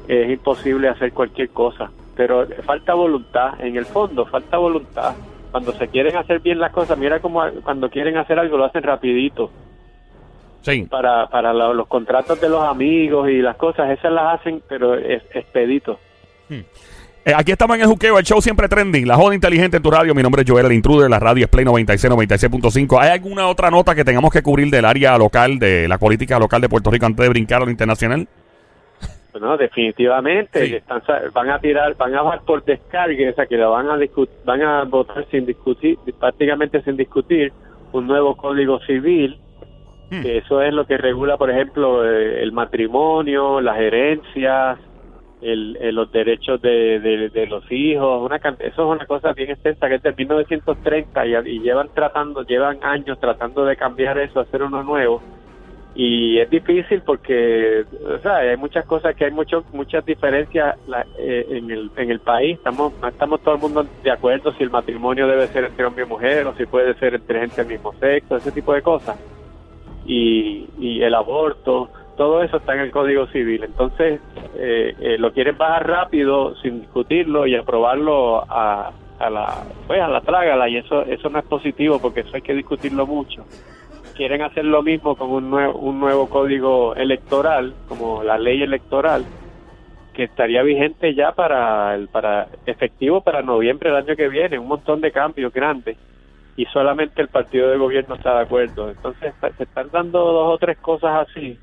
es 0.07 0.29
imposible 0.29 0.87
hacer 0.89 1.11
cualquier 1.13 1.49
cosa. 1.49 1.91
Pero 2.15 2.45
falta 2.65 2.93
voluntad, 2.93 3.59
en 3.59 3.75
el 3.77 3.85
fondo 3.85 4.25
falta 4.25 4.57
voluntad. 4.57 5.15
Cuando 5.51 5.73
se 5.73 5.87
quieren 5.87 6.15
hacer 6.15 6.39
bien 6.39 6.59
las 6.59 6.71
cosas, 6.71 6.97
mira 6.97 7.19
como 7.19 7.41
cuando 7.63 7.89
quieren 7.89 8.15
hacer 8.17 8.39
algo 8.39 8.57
lo 8.57 8.65
hacen 8.65 8.83
rapidito 8.83 9.51
Sí. 10.61 10.83
para, 10.89 11.27
para 11.27 11.53
la- 11.53 11.73
los 11.73 11.87
contratos 11.87 12.39
de 12.39 12.47
los 12.47 12.63
amigos 12.63 13.27
y 13.29 13.41
las 13.41 13.55
cosas, 13.57 13.89
esas 13.89 14.11
las 14.11 14.39
hacen, 14.39 14.61
pero 14.69 14.93
es 14.95 15.23
expedito. 15.33 15.99
Eh, 17.23 17.33
aquí 17.35 17.51
estamos 17.51 17.75
en 17.75 17.83
el 17.83 17.87
juqueo, 17.87 18.17
el 18.17 18.25
show 18.25 18.41
siempre 18.41 18.67
trending, 18.67 19.07
la 19.07 19.15
joda 19.15 19.35
inteligente 19.35 19.77
en 19.77 19.83
tu 19.83 19.91
radio. 19.91 20.15
Mi 20.15 20.23
nombre 20.23 20.41
es 20.41 20.49
Joel, 20.49 20.65
el 20.65 20.71
intruder, 20.71 21.07
la 21.09 21.19
radio 21.19 21.45
es 21.45 21.51
Play 21.51 21.63
96, 21.65 22.11
96.5. 22.11 22.99
¿Hay 22.99 23.09
alguna 23.11 23.47
otra 23.47 23.69
nota 23.69 23.93
que 23.93 24.03
tengamos 24.03 24.31
que 24.31 24.41
cubrir 24.41 24.71
del 24.71 24.85
área 24.85 25.15
local, 25.19 25.59
de 25.59 25.87
la 25.87 25.99
política 25.99 26.39
local 26.39 26.61
de 26.61 26.69
Puerto 26.69 26.89
Rico 26.89 27.05
antes 27.05 27.23
de 27.23 27.29
brincar 27.29 27.61
a 27.61 27.65
lo 27.65 27.71
internacional? 27.71 28.27
Bueno, 29.33 29.55
definitivamente 29.55 30.65
Sí. 30.65 30.75
están, 30.75 31.01
van 31.31 31.51
a 31.51 31.59
tirar, 31.59 31.95
van 31.95 32.15
a 32.15 32.21
bajar 32.23 32.41
por 32.41 32.65
descargue, 32.65 33.29
o 33.29 33.33
sea 33.35 33.45
que 33.45 33.55
lo 33.55 33.71
van 33.71 33.87
a 33.89 33.97
discu- 33.97 34.27
van 34.43 34.61
a 34.63 34.83
votar 34.85 35.25
sin 35.29 35.45
discutir, 35.45 35.97
prácticamente 36.19 36.81
sin 36.81 36.97
discutir 36.97 37.53
un 37.93 38.07
nuevo 38.07 38.35
código 38.35 38.79
civil. 38.81 39.37
Hmm. 40.13 40.23
que 40.23 40.39
eso 40.39 40.61
es 40.61 40.73
lo 40.73 40.85
que 40.85 40.97
regula, 40.97 41.37
por 41.37 41.49
ejemplo, 41.49 42.03
eh, 42.05 42.43
el 42.43 42.51
matrimonio, 42.51 43.61
las 43.61 43.79
herencias, 43.79 44.77
el, 45.41 45.77
eh, 45.81 45.91
los 45.91 46.11
derechos 46.11 46.61
de, 46.61 46.99
de- 46.99 47.47
los 47.47 47.63
hijos, 47.71 48.23
una 48.23 48.37
eso 48.37 48.55
es 48.59 48.77
una 48.77 49.05
cosa 49.05 49.33
bien 49.33 49.49
extensa 49.51 49.87
que 49.89 49.95
es 49.95 50.03
de 50.03 50.13
1930 50.13 51.25
y, 51.25 51.35
y 51.49 51.59
llevan 51.59 51.89
tratando, 51.93 52.43
llevan 52.43 52.77
años 52.83 53.19
tratando 53.19 53.65
de 53.65 53.75
cambiar 53.75 54.17
eso, 54.19 54.39
hacer 54.39 54.63
uno 54.63 54.83
nuevo. 54.83 55.21
Y 55.93 56.39
es 56.39 56.49
difícil 56.49 57.01
porque 57.05 57.83
o 58.05 58.17
sea, 58.19 58.37
hay 58.37 58.55
muchas 58.55 58.85
cosas 58.85 59.13
que 59.13 59.25
hay 59.25 59.31
mucho, 59.31 59.65
muchas 59.73 60.05
diferencias 60.05 60.75
la- 60.87 61.05
eh, 61.19 61.45
en, 61.49 61.69
el, 61.69 61.91
en 61.97 62.11
el 62.11 62.19
país. 62.21 62.57
Estamos 62.57 62.93
no 63.01 63.07
estamos 63.09 63.41
todo 63.41 63.55
el 63.55 63.61
mundo 63.61 63.85
de 64.01 64.11
acuerdo 64.11 64.53
si 64.53 64.63
el 64.63 64.69
matrimonio 64.69 65.27
debe 65.27 65.47
ser 65.47 65.65
entre 65.65 65.85
hombre 65.85 66.05
y 66.05 66.07
mujer 66.07 66.47
o 66.47 66.55
si 66.55 66.65
puede 66.65 66.93
ser 66.93 67.15
entre 67.15 67.41
gente 67.41 67.57
del 67.63 67.73
mismo 67.73 67.91
sexo 67.99 68.37
ese 68.37 68.51
tipo 68.53 68.73
de 68.73 68.81
cosas. 68.81 69.17
Y, 70.05 70.65
y 70.79 71.01
el 71.03 71.13
aborto 71.13 71.89
todo 72.21 72.43
eso 72.43 72.57
está 72.57 72.75
en 72.75 72.81
el 72.81 72.91
Código 72.91 73.25
Civil 73.27 73.63
entonces 73.63 74.21
eh, 74.55 74.93
eh, 74.99 75.17
lo 75.17 75.33
quieren 75.33 75.57
bajar 75.57 75.87
rápido 75.87 76.55
sin 76.61 76.81
discutirlo 76.81 77.47
y 77.47 77.55
aprobarlo 77.55 78.43
a, 78.47 78.91
a 79.17 79.29
la 79.31 79.63
pues 79.87 79.99
a 79.99 80.07
la 80.07 80.21
trágala 80.21 80.69
y 80.69 80.77
eso 80.77 81.01
eso 81.01 81.29
no 81.29 81.39
es 81.39 81.45
positivo 81.45 81.97
porque 81.99 82.19
eso 82.19 82.29
hay 82.35 82.43
que 82.43 82.53
discutirlo 82.53 83.07
mucho 83.07 83.43
quieren 84.13 84.43
hacer 84.43 84.65
lo 84.65 84.83
mismo 84.83 85.15
con 85.15 85.31
un 85.31 85.49
nuevo, 85.49 85.79
un 85.79 85.99
nuevo 85.99 86.29
código 86.29 86.93
electoral, 86.93 87.73
como 87.87 88.21
la 88.21 88.37
ley 88.37 88.61
electoral, 88.61 89.25
que 90.13 90.25
estaría 90.25 90.61
vigente 90.61 91.15
ya 91.15 91.31
para, 91.31 91.95
el, 91.95 92.07
para 92.07 92.47
efectivo 92.67 93.21
para 93.21 93.41
noviembre 93.41 93.89
del 93.89 94.03
año 94.03 94.15
que 94.15 94.29
viene, 94.29 94.59
un 94.59 94.67
montón 94.67 95.01
de 95.01 95.11
cambios 95.11 95.51
grandes, 95.51 95.97
y 96.55 96.65
solamente 96.65 97.19
el 97.19 97.29
partido 97.29 97.71
de 97.71 97.77
gobierno 97.77 98.13
está 98.13 98.35
de 98.35 98.41
acuerdo. 98.43 98.91
Entonces 98.91 99.33
se 99.57 99.63
están 99.63 99.89
dando 99.91 100.19
dos 100.19 100.53
o 100.53 100.57
tres 100.59 100.77
cosas 100.77 101.27
así, 101.27 101.57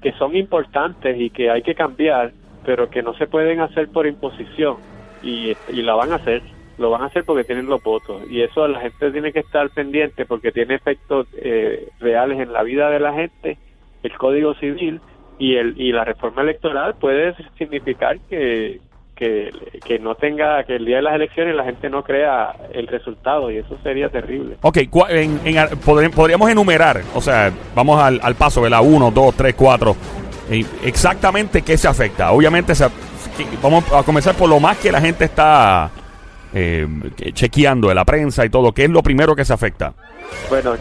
que 0.00 0.12
son 0.12 0.36
importantes 0.36 1.16
y 1.18 1.30
que 1.30 1.50
hay 1.50 1.62
que 1.62 1.74
cambiar, 1.74 2.32
pero 2.64 2.88
que 2.88 3.02
no 3.02 3.14
se 3.14 3.26
pueden 3.26 3.60
hacer 3.60 3.88
por 3.88 4.06
imposición, 4.06 4.78
y, 5.22 5.56
y 5.68 5.82
la 5.82 5.94
van 5.94 6.12
a 6.12 6.16
hacer 6.16 6.42
lo 6.78 6.90
van 6.90 7.02
a 7.02 7.06
hacer 7.06 7.24
porque 7.24 7.44
tienen 7.44 7.66
los 7.66 7.82
votos. 7.82 8.22
Y 8.30 8.42
eso 8.42 8.66
la 8.68 8.80
gente 8.80 9.10
tiene 9.10 9.32
que 9.32 9.40
estar 9.40 9.70
pendiente 9.70 10.26
porque 10.26 10.52
tiene 10.52 10.74
efectos 10.74 11.26
eh, 11.36 11.88
reales 12.00 12.38
en 12.40 12.52
la 12.52 12.62
vida 12.62 12.90
de 12.90 13.00
la 13.00 13.14
gente 13.14 13.58
el 14.02 14.16
código 14.18 14.54
civil 14.54 15.00
y 15.38 15.56
el 15.56 15.74
y 15.80 15.92
la 15.92 16.04
reforma 16.04 16.42
electoral 16.42 16.94
puede 17.00 17.34
significar 17.58 18.18
que 18.28 18.80
que, 19.16 19.50
que 19.84 19.98
no 19.98 20.14
tenga 20.14 20.62
que 20.64 20.76
el 20.76 20.84
día 20.84 20.96
de 20.96 21.02
las 21.02 21.14
elecciones 21.14 21.56
la 21.56 21.64
gente 21.64 21.88
no 21.90 22.04
crea 22.04 22.54
el 22.72 22.86
resultado 22.86 23.50
y 23.50 23.56
eso 23.56 23.76
sería 23.82 24.08
terrible 24.10 24.56
Ok, 24.62 24.78
en- 25.08 25.40
en- 25.44 25.78
podríamos 25.80 26.50
enumerar, 26.50 27.00
o 27.14 27.20
sea, 27.20 27.50
vamos 27.74 28.00
al, 28.00 28.20
al 28.22 28.34
paso, 28.34 28.60
¿verdad? 28.60 28.80
Uno, 28.84 29.10
dos, 29.10 29.34
tres, 29.34 29.54
cuatro. 29.54 29.96
eh, 30.50 30.64
exactamente 30.84 31.62
qué 31.62 31.76
se 31.76 31.88
afecta. 31.88 32.30
Obviamente, 32.30 32.74
se- 32.74 32.86
vamos 33.62 33.84
a 33.92 34.02
comenzar 34.02 34.34
por 34.34 34.48
lo 34.48 34.60
más 34.60 34.76
que 34.78 34.92
la 34.92 35.00
gente 35.00 35.24
está 35.24 35.90
eh, 36.54 36.86
chequeando 37.32 37.88
de 37.88 37.94
la 37.94 38.04
prensa 38.04 38.44
y 38.44 38.50
todo. 38.50 38.72
¿Qué 38.72 38.84
es 38.84 38.90
lo 38.90 39.02
primero 39.02 39.34
que 39.34 39.44
se 39.44 39.52
afecta? 39.52 39.94
Bueno, 40.48 40.74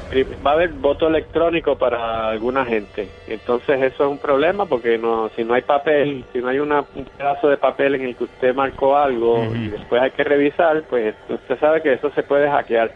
va 0.45 0.51
a 0.51 0.53
haber 0.53 0.73
voto 0.73 1.07
electrónico 1.07 1.77
para 1.77 2.29
alguna 2.29 2.65
gente. 2.65 3.07
Entonces 3.27 3.81
eso 3.81 4.05
es 4.05 4.11
un 4.11 4.17
problema 4.17 4.65
porque 4.65 4.97
no, 4.97 5.29
si 5.35 5.43
no 5.43 5.53
hay 5.53 5.61
papel, 5.61 6.23
si 6.33 6.39
no 6.39 6.49
hay 6.49 6.59
una, 6.59 6.83
un 6.95 7.05
pedazo 7.05 7.49
de 7.49 7.57
papel 7.57 7.95
en 7.95 8.01
el 8.01 8.15
que 8.15 8.25
usted 8.25 8.55
marcó 8.55 8.97
algo 8.97 9.45
y 9.53 9.69
después 9.69 10.01
hay 10.01 10.11
que 10.11 10.23
revisar, 10.23 10.83
pues 10.89 11.15
usted 11.29 11.59
sabe 11.59 11.81
que 11.81 11.93
eso 11.93 12.11
se 12.11 12.23
puede 12.23 12.49
hackear. 12.49 12.91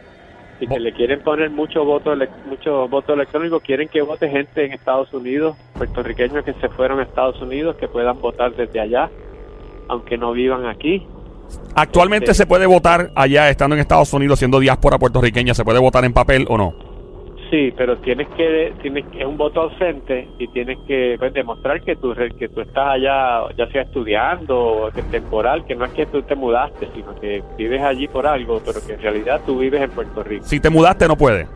Y 0.61 0.67
que 0.67 0.77
le 0.77 0.91
quieren 0.91 1.21
poner 1.21 1.49
mucho 1.49 1.85
voto, 1.85 2.13
mucho 2.45 2.89
voto 2.89 3.13
electrónico, 3.13 3.61
quieren 3.61 3.87
que 3.87 4.01
vote 4.01 4.29
gente 4.29 4.65
en 4.65 4.73
Estados 4.73 5.13
Unidos, 5.13 5.55
puertorriqueños 5.77 6.43
que 6.43 6.51
se 6.53 6.67
fueron 6.67 6.99
a 6.99 7.03
Estados 7.03 7.41
Unidos, 7.41 7.77
que 7.77 7.87
puedan 7.87 8.19
votar 8.19 8.53
desde 8.53 8.81
allá, 8.81 9.09
aunque 9.87 10.17
no 10.17 10.33
vivan 10.33 10.65
aquí. 10.65 11.07
Actualmente 11.75 12.33
se 12.33 12.45
puede 12.45 12.65
votar 12.65 13.11
allá 13.15 13.49
estando 13.49 13.75
en 13.75 13.81
Estados 13.81 14.13
Unidos 14.13 14.39
siendo 14.39 14.59
diáspora 14.59 14.97
puertorriqueña, 14.97 15.53
¿se 15.53 15.63
puede 15.63 15.79
votar 15.79 16.05
en 16.05 16.13
papel 16.13 16.45
o 16.49 16.57
no? 16.57 16.73
Sí, 17.49 17.73
pero 17.75 17.97
tienes 17.97 18.27
que, 18.29 18.73
tienes 18.81 19.05
que 19.07 19.21
es 19.21 19.25
un 19.25 19.35
voto 19.35 19.61
ausente 19.61 20.27
y 20.37 20.47
tienes 20.49 20.77
que 20.87 21.15
pues, 21.17 21.33
demostrar 21.33 21.81
que 21.81 21.95
tú 21.95 22.13
que 22.37 22.47
tú 22.47 22.61
estás 22.61 22.89
allá, 22.89 23.41
ya 23.57 23.67
sea 23.71 23.83
estudiando 23.83 24.59
o 24.59 24.91
que 24.91 25.01
temporal, 25.03 25.65
que 25.65 25.73
no 25.73 25.85
es 25.85 25.91
que 25.93 26.05
tú 26.05 26.21
te 26.21 26.35
mudaste, 26.35 26.87
sino 26.93 27.19
que 27.19 27.41
vives 27.57 27.81
allí 27.81 28.07
por 28.07 28.27
algo, 28.27 28.61
pero 28.63 28.79
que 28.85 28.93
en 28.93 29.01
realidad 29.01 29.41
tú 29.47 29.57
vives 29.57 29.81
en 29.81 29.89
Puerto 29.89 30.23
Rico. 30.23 30.45
Si 30.45 30.59
te 30.59 30.69
mudaste 30.69 31.07
no 31.07 31.15
puede. 31.15 31.47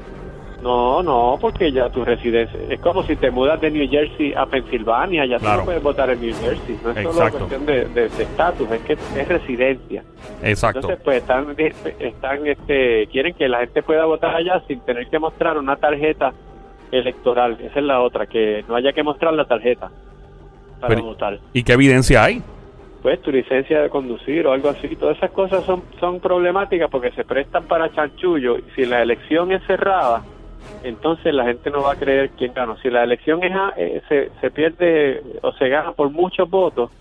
No, 0.63 1.03
no, 1.03 1.37
porque 1.41 1.73
ya 1.73 1.89
tu 1.89 2.05
residencia. 2.05 2.57
Es 2.69 2.79
como 2.79 3.03
si 3.03 3.17
te 3.17 3.29
mudas 3.29 3.59
de 3.59 3.69
New 3.69 3.85
Jersey 3.89 4.33
a 4.33 4.45
Pensilvania, 4.45 5.25
ya 5.25 5.37
tú 5.37 5.45
no 5.45 5.65
puedes 5.65 5.83
votar 5.83 6.09
en 6.09 6.21
New 6.21 6.33
Jersey. 6.33 6.79
No 6.81 6.91
es 6.91 7.03
solo 7.03 7.31
cuestión 7.31 7.65
de 7.65 8.05
estatus, 8.05 8.71
es 8.71 8.81
que 8.83 8.93
es 8.93 9.27
residencia. 9.27 10.03
Exacto. 10.41 10.79
Entonces, 10.79 11.01
pues 11.03 11.17
están, 11.17 11.53
están 11.99 12.47
este, 12.47 13.07
quieren 13.07 13.33
que 13.33 13.49
la 13.49 13.59
gente 13.59 13.83
pueda 13.83 14.05
votar 14.05 14.33
allá 14.33 14.63
sin 14.65 14.79
tener 14.79 15.07
que 15.07 15.19
mostrar 15.19 15.57
una 15.57 15.75
tarjeta 15.75 16.31
electoral. 16.91 17.57
Esa 17.59 17.79
es 17.79 17.85
la 17.85 17.99
otra, 17.99 18.25
que 18.25 18.63
no 18.69 18.77
haya 18.77 18.93
que 18.93 19.03
mostrar 19.03 19.33
la 19.33 19.43
tarjeta 19.43 19.91
para 20.79 21.01
votar. 21.01 21.39
¿Y 21.51 21.63
qué 21.63 21.73
evidencia 21.73 22.23
hay? 22.23 22.41
Pues 23.01 23.21
tu 23.21 23.31
licencia 23.31 23.81
de 23.81 23.89
conducir 23.89 24.47
o 24.47 24.53
algo 24.53 24.69
así. 24.69 24.95
Todas 24.95 25.17
esas 25.17 25.31
cosas 25.31 25.65
son, 25.65 25.83
son 25.99 26.21
problemáticas 26.21 26.89
porque 26.89 27.11
se 27.11 27.25
prestan 27.25 27.65
para 27.65 27.91
chanchullo. 27.91 28.59
Si 28.77 28.85
la 28.85 29.01
elección 29.01 29.51
es 29.51 29.61
cerrada 29.67 30.23
entonces 30.83 31.33
la 31.33 31.45
gente 31.45 31.69
no 31.69 31.81
va 31.81 31.93
a 31.93 31.97
creer 31.97 32.31
quién 32.37 32.53
ganó. 32.53 32.77
Si 32.77 32.89
la 32.89 33.03
elección 33.03 33.43
es 33.43 33.51
eh, 33.77 34.01
se, 34.09 34.29
se 34.41 34.51
pierde 34.51 35.21
o 35.41 35.51
se 35.53 35.69
gana 35.69 35.93
por 35.93 36.09
muchos 36.09 36.49
votos, 36.49 36.91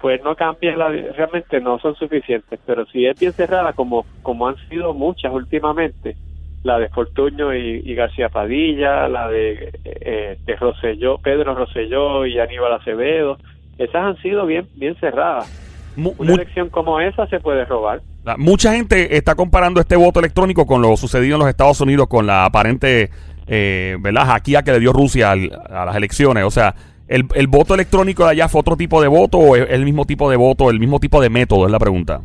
pues 0.00 0.22
no 0.24 0.34
cambia, 0.34 0.76
la, 0.76 0.88
realmente 0.88 1.60
no 1.60 1.78
son 1.78 1.94
suficientes. 1.94 2.58
Pero 2.66 2.84
si 2.86 3.06
es 3.06 3.18
bien 3.18 3.32
cerrada, 3.32 3.72
como, 3.72 4.04
como 4.22 4.48
han 4.48 4.56
sido 4.68 4.92
muchas 4.94 5.32
últimamente, 5.32 6.16
la 6.64 6.78
de 6.78 6.88
Fortuño 6.88 7.54
y, 7.54 7.94
García 7.94 8.28
Padilla, 8.28 9.08
la 9.08 9.28
de, 9.28 9.70
eh, 9.84 10.38
de 10.44 10.56
Rosselló, 10.56 11.18
Pedro 11.18 11.54
Rosselló 11.54 12.26
y 12.26 12.38
Aníbal 12.38 12.72
Acevedo, 12.74 13.38
esas 13.78 14.04
han 14.04 14.16
sido 14.18 14.46
bien, 14.46 14.66
bien 14.74 14.94
cerradas. 14.96 15.58
Una 15.96 16.34
elección 16.34 16.68
como 16.70 17.00
esa 17.00 17.26
se 17.26 17.40
puede 17.40 17.64
robar. 17.64 18.00
Mucha 18.38 18.74
gente 18.74 19.16
está 19.16 19.34
comparando 19.34 19.80
este 19.80 19.96
voto 19.96 20.20
electrónico 20.20 20.64
con 20.66 20.80
lo 20.80 20.96
sucedido 20.96 21.34
en 21.34 21.40
los 21.40 21.48
Estados 21.48 21.80
Unidos 21.80 22.06
con 22.06 22.26
la 22.26 22.44
aparente 22.44 23.10
eh, 23.48 23.96
¿verdad? 24.00 24.40
que 24.42 24.72
le 24.72 24.80
dio 24.80 24.92
Rusia 24.92 25.32
a 25.32 25.84
las 25.84 25.96
elecciones. 25.96 26.44
O 26.44 26.50
sea, 26.50 26.74
el, 27.08 27.46
voto 27.48 27.74
electrónico 27.74 28.24
de 28.24 28.30
allá 28.30 28.48
fue 28.48 28.60
otro 28.60 28.76
tipo 28.76 29.02
de 29.02 29.08
voto 29.08 29.38
o 29.38 29.56
es 29.56 29.70
el 29.70 29.84
mismo 29.84 30.04
tipo 30.04 30.30
de 30.30 30.36
voto, 30.36 30.70
el 30.70 30.78
mismo 30.78 31.00
tipo 31.00 31.20
de 31.20 31.30
método? 31.30 31.66
Es 31.66 31.72
la 31.72 31.78
pregunta. 31.78 32.20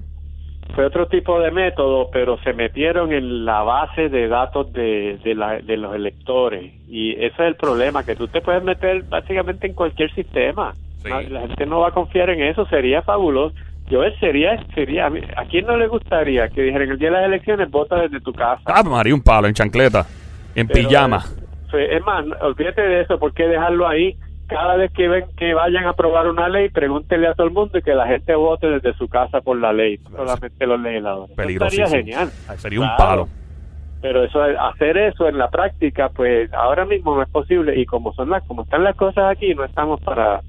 Fue 0.76 0.86
otro 0.86 1.08
tipo 1.08 1.40
de 1.40 1.50
método, 1.50 2.10
pero 2.12 2.38
se 2.44 2.54
metieron 2.54 3.12
en 3.12 3.46
la 3.46 3.64
base 3.64 4.10
de 4.10 4.28
datos 4.28 4.72
de, 4.74 5.18
de 5.24 5.78
los 5.78 5.96
electores. 5.96 6.72
Y 6.88 7.14
ese 7.14 7.34
es 7.34 7.40
el 7.40 7.56
problema, 7.56 8.06
que 8.06 8.16
tú 8.16 8.28
te 8.28 8.42
puedes 8.42 8.64
meter 8.64 9.04
básicamente 9.04 9.66
en 9.66 9.74
cualquier 9.74 10.14
sistema. 10.14 10.74
La 11.04 11.22
gente 11.22 11.66
no 11.66 11.80
va 11.80 11.90
a 11.90 11.94
confiar 11.94 12.30
en 12.30 12.44
eso, 12.44 12.66
sería 12.68 13.02
fabuloso. 13.02 13.56
Yo 13.90 14.02
sería, 14.20 14.62
sería, 14.76 15.08
¿a 15.08 15.46
quién 15.46 15.66
no 15.66 15.78
le 15.78 15.88
gustaría 15.88 16.50
que 16.50 16.62
dijeran 16.62 16.90
el 16.90 17.00
día 17.00 17.10
de 17.10 17.16
las 17.16 17.26
elecciones 17.26 17.72
vota 17.72 17.96
desde 18.02 18.20
tu 18.20 18.34
casa? 18.34 18.62
Ah, 18.66 18.84
María, 18.84 19.16
un 19.16 19.22
palo, 19.22 19.48
en 19.48 19.54
chancleta, 19.54 20.06
en 20.56 20.68
pijama. 20.68 21.24
Es 21.74 22.06
más, 22.06 22.26
olvídate 22.42 22.82
de 22.82 23.02
eso, 23.02 23.18
¿por 23.18 23.34
qué 23.34 23.48
dejarlo 23.48 23.88
ahí? 23.88 24.18
Cada 24.48 24.76
vez 24.76 24.92
que 24.94 25.08
ven 25.08 25.26
que 25.38 25.54
vayan 25.54 25.86
a 25.86 25.90
aprobar 25.90 26.28
una 26.28 26.50
ley, 26.50 26.70
pregúntele 26.70 27.28
a 27.28 27.34
todo 27.34 27.48
el 27.48 27.54
mundo 27.54 27.78
y 27.78 27.82
que 27.82 27.94
la 27.94 28.08
gente 28.08 28.36
vote 28.36 28.68
desde 28.68 28.94
su 28.94 29.08
casa 29.08 29.42
por 29.42 29.58
la 29.58 29.72
ley, 29.74 30.00
solamente 30.16 30.66
los 30.66 30.80
legisladores. 30.80 31.36
Sería 31.36 31.88
genial. 31.88 32.30
Sería 32.58 32.82
un 32.82 32.90
palo. 32.98 33.28
Pero 34.02 34.24
eso 34.24 34.42
hacer 34.42 34.98
eso 34.98 35.28
en 35.28 35.38
la 35.38 35.50
práctica, 35.50 36.10
pues 36.10 36.54
ahora 36.54 36.86
mismo 36.86 37.16
no 37.16 37.24
es 37.24 37.30
posible 37.30 37.80
y 37.80 37.86
como 37.86 38.14
son 38.14 38.30
las 38.30 38.44
como 38.44 38.64
están 38.64 38.84
las 38.84 38.96
cosas 38.96 39.32
aquí, 39.32 39.54
no 39.56 39.64
estamos 39.64 40.00
para 40.02 40.42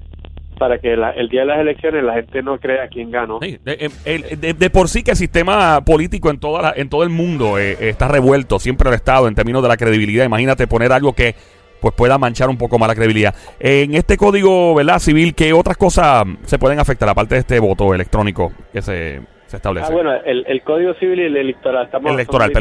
para 0.59 0.77
que 0.77 0.93
el 0.93 1.29
día 1.29 1.41
de 1.41 1.47
las 1.47 1.59
elecciones 1.59 2.03
la 2.03 2.13
gente 2.13 2.43
no 2.43 2.59
crea 2.59 2.87
quién 2.89 3.09
ganó. 3.09 3.39
de, 3.39 4.69
por 4.71 4.89
sí 4.89 5.01
que 5.01 5.11
el 5.11 5.17
sistema 5.17 5.83
político 5.83 6.29
en 6.29 6.39
toda 6.39 6.73
en 6.75 6.89
todo 6.89 7.03
el 7.03 7.09
mundo 7.09 7.57
eh, 7.57 7.77
está 7.79 8.07
revuelto, 8.07 8.59
siempre 8.59 8.87
ha 8.89 8.93
estado 8.93 9.27
en 9.27 9.33
términos 9.33 9.63
de 9.63 9.69
la 9.69 9.77
credibilidad. 9.77 10.25
Imagínate 10.25 10.67
poner 10.67 10.91
algo 10.91 11.13
que 11.13 11.33
pues 11.81 11.93
pueda 11.95 12.17
manchar 12.17 12.49
un 12.49 12.57
poco 12.57 12.77
más 12.77 12.89
la 12.89 12.95
credibilidad. 12.95 13.33
En 13.59 13.95
este 13.95 14.17
código 14.17 14.75
¿verdad? 14.75 14.99
civil, 14.99 15.33
¿qué 15.33 15.53
otras 15.53 15.77
cosas 15.77 16.25
se 16.43 16.59
pueden 16.59 16.79
afectar 16.79 17.07
aparte 17.07 17.35
de 17.35 17.39
este 17.39 17.59
voto 17.59 17.93
electrónico 17.93 18.51
que 18.73 18.81
se, 18.81 19.21
establece? 19.51 19.87
Ah, 19.87 19.93
bueno, 19.93 20.13
el, 20.13 20.61
código 20.63 20.93
civil 20.95 21.21
y 21.21 21.23
el 21.23 21.37
electoral 21.37 21.85
estamos 21.85 22.11
electoral, 22.11 22.51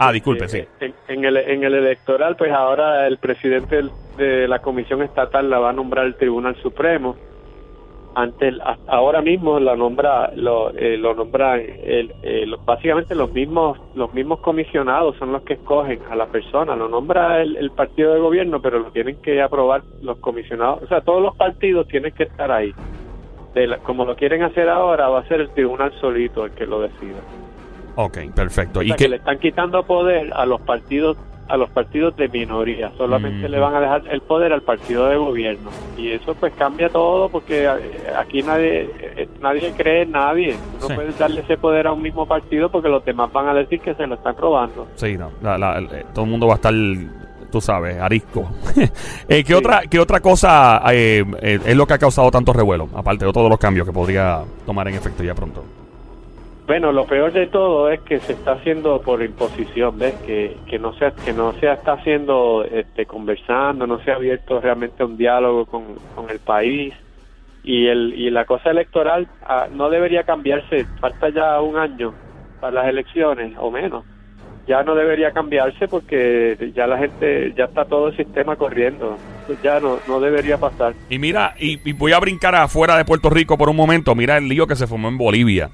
Ah, 0.00 0.12
disculpe, 0.12 0.48
sí. 0.48 0.64
En, 1.08 1.24
el, 1.24 1.36
en 1.36 1.62
el 1.62 1.74
electoral, 1.74 2.36
pues 2.36 2.52
ahora 2.52 3.06
el 3.06 3.18
presidente 3.18 3.82
de 4.16 4.48
la 4.48 4.58
Comisión 4.58 5.02
Estatal 5.02 5.48
la 5.48 5.58
va 5.58 5.70
a 5.70 5.72
nombrar 5.72 6.06
el 6.06 6.16
Tribunal 6.16 6.56
Supremo 6.62 7.16
ante 8.14 8.52
ahora 8.86 9.20
mismo 9.22 9.58
la 9.58 9.76
nombra 9.76 10.32
lo, 10.36 10.70
eh, 10.70 10.96
lo 10.96 11.14
nombran 11.14 11.60
el, 11.60 12.56
básicamente 12.64 13.14
los 13.14 13.32
mismos 13.32 13.78
los 13.94 14.12
mismos 14.14 14.40
comisionados 14.40 15.16
son 15.16 15.32
los 15.32 15.42
que 15.42 15.54
escogen 15.54 16.00
a 16.10 16.16
la 16.16 16.26
persona 16.26 16.76
lo 16.76 16.88
nombra 16.88 17.42
el, 17.42 17.70
partido 17.72 18.14
de 18.14 18.20
gobierno 18.20 18.62
pero 18.62 18.78
lo 18.78 18.90
tienen 18.92 19.16
que 19.16 19.42
aprobar 19.42 19.82
los 20.02 20.18
comisionados 20.18 20.82
o 20.82 20.86
sea 20.86 21.00
todos 21.00 21.22
los 21.22 21.36
partidos 21.36 21.86
tienen 21.88 22.12
que 22.12 22.24
estar 22.24 22.50
ahí. 22.50 22.74
Como 23.84 24.04
lo 24.04 24.16
quieren 24.16 24.42
hacer 24.42 24.68
ahora 24.68 25.08
va 25.08 25.20
a 25.20 25.28
ser 25.28 25.40
el 25.40 25.50
tribunal 25.50 25.92
solito 26.00 26.44
el 26.44 26.52
que 26.52 26.66
lo 26.66 26.80
decida. 26.80 27.20
Ok, 27.96 28.18
perfecto. 28.34 28.82
Y 28.82 28.92
que 28.94 29.08
le 29.08 29.16
están 29.16 29.38
quitando 29.38 29.84
poder 29.84 30.32
a 30.34 30.44
los 30.44 30.60
partidos 30.62 31.16
a 31.48 31.56
los 31.56 31.70
partidos 31.70 32.16
de 32.16 32.28
minoría, 32.28 32.90
solamente 32.96 33.48
le 33.48 33.58
van 33.58 33.74
a 33.74 33.80
dejar 33.80 34.02
el 34.10 34.20
poder 34.22 34.52
al 34.52 34.62
partido 34.62 35.08
de 35.08 35.16
gobierno 35.16 35.70
y 35.96 36.10
eso 36.10 36.34
pues 36.34 36.52
cambia 36.54 36.88
todo 36.88 37.28
porque 37.28 37.64
eh, 37.64 37.70
aquí 38.16 38.42
nadie 38.42 38.90
eh, 39.00 39.28
nadie 39.40 39.72
cree 39.76 40.02
en 40.02 40.12
nadie, 40.12 40.56
no 40.80 40.88
puede 40.94 41.12
darle 41.12 41.42
ese 41.42 41.56
poder 41.56 41.86
a 41.86 41.92
un 41.92 42.02
mismo 42.02 42.26
partido 42.26 42.70
porque 42.70 42.88
los 42.88 43.04
demás 43.04 43.32
van 43.32 43.48
a 43.48 43.54
decir 43.54 43.80
que 43.80 43.94
se 43.94 44.06
lo 44.06 44.14
están 44.14 44.36
robando. 44.36 44.88
Sí, 44.94 45.16
no, 45.18 45.28
eh, 45.28 46.04
todo 46.14 46.24
el 46.24 46.30
mundo 46.30 46.46
va 46.46 46.54
a 46.54 46.56
estar 46.56 46.74
tú 47.50 47.60
sabes, 47.60 48.00
arisco. 48.00 48.50
¿qué, 49.28 49.54
otra, 49.54 49.82
¿Qué 49.88 50.00
otra 50.00 50.20
cosa 50.20 50.82
es 50.90 51.76
lo 51.76 51.86
que 51.86 51.94
ha 51.94 51.98
causado 51.98 52.30
tanto 52.30 52.52
revuelo? 52.52 52.88
Aparte 52.94 53.26
de 53.26 53.32
todos 53.32 53.48
los 53.48 53.58
cambios 53.58 53.86
que 53.86 53.92
podría 53.92 54.42
tomar 54.66 54.88
en 54.88 54.94
efecto 54.94 55.22
ya 55.22 55.34
pronto. 55.34 55.64
Bueno, 56.66 56.92
lo 56.92 57.04
peor 57.04 57.32
de 57.32 57.46
todo 57.46 57.90
es 57.90 58.00
que 58.00 58.20
se 58.20 58.32
está 58.32 58.52
haciendo 58.52 59.02
por 59.02 59.22
imposición, 59.22 59.98
¿ves? 59.98 60.14
Que, 60.26 60.56
que 60.66 60.78
no 60.78 60.94
se 60.94 61.12
que 61.22 61.34
no 61.34 61.52
se 61.60 61.70
está 61.70 61.92
haciendo 61.92 62.64
este 62.64 63.04
conversando, 63.04 63.86
no 63.86 64.02
se 64.02 64.10
ha 64.10 64.14
abierto 64.14 64.60
realmente 64.60 65.04
un 65.04 65.18
diálogo 65.18 65.66
con, 65.66 65.84
el 66.30 66.38
país 66.38 66.94
y 67.62 67.86
el 67.86 68.14
y 68.14 68.30
la 68.30 68.46
cosa 68.46 68.70
electoral 68.70 69.28
ah, 69.42 69.66
no 69.70 69.90
debería 69.90 70.22
cambiarse, 70.22 70.86
falta 71.00 71.28
ya 71.28 71.60
un 71.60 71.76
año 71.76 72.14
para 72.60 72.72
las 72.72 72.88
elecciones 72.88 73.52
o 73.58 73.70
menos. 73.70 74.04
Ya 74.66 74.82
no 74.82 74.94
debería 74.94 75.32
cambiarse 75.32 75.86
porque 75.86 76.72
ya 76.74 76.86
la 76.86 76.96
gente 76.96 77.52
ya 77.54 77.64
está 77.64 77.84
todo 77.84 78.08
el 78.08 78.16
sistema 78.16 78.56
corriendo. 78.56 79.18
ya 79.62 79.78
no, 79.80 79.98
no 80.08 80.18
debería 80.18 80.56
pasar. 80.56 80.94
Y 81.10 81.18
mira, 81.18 81.54
y 81.58 81.92
voy 81.92 82.12
a 82.12 82.18
brincar 82.20 82.54
afuera 82.54 82.96
de 82.96 83.04
Puerto 83.04 83.28
Rico 83.28 83.58
por 83.58 83.68
un 83.68 83.76
momento. 83.76 84.14
Mira 84.14 84.38
el 84.38 84.48
lío 84.48 84.66
que 84.66 84.76
se 84.76 84.86
formó 84.86 85.08
en 85.08 85.18
Bolivia 85.18 85.70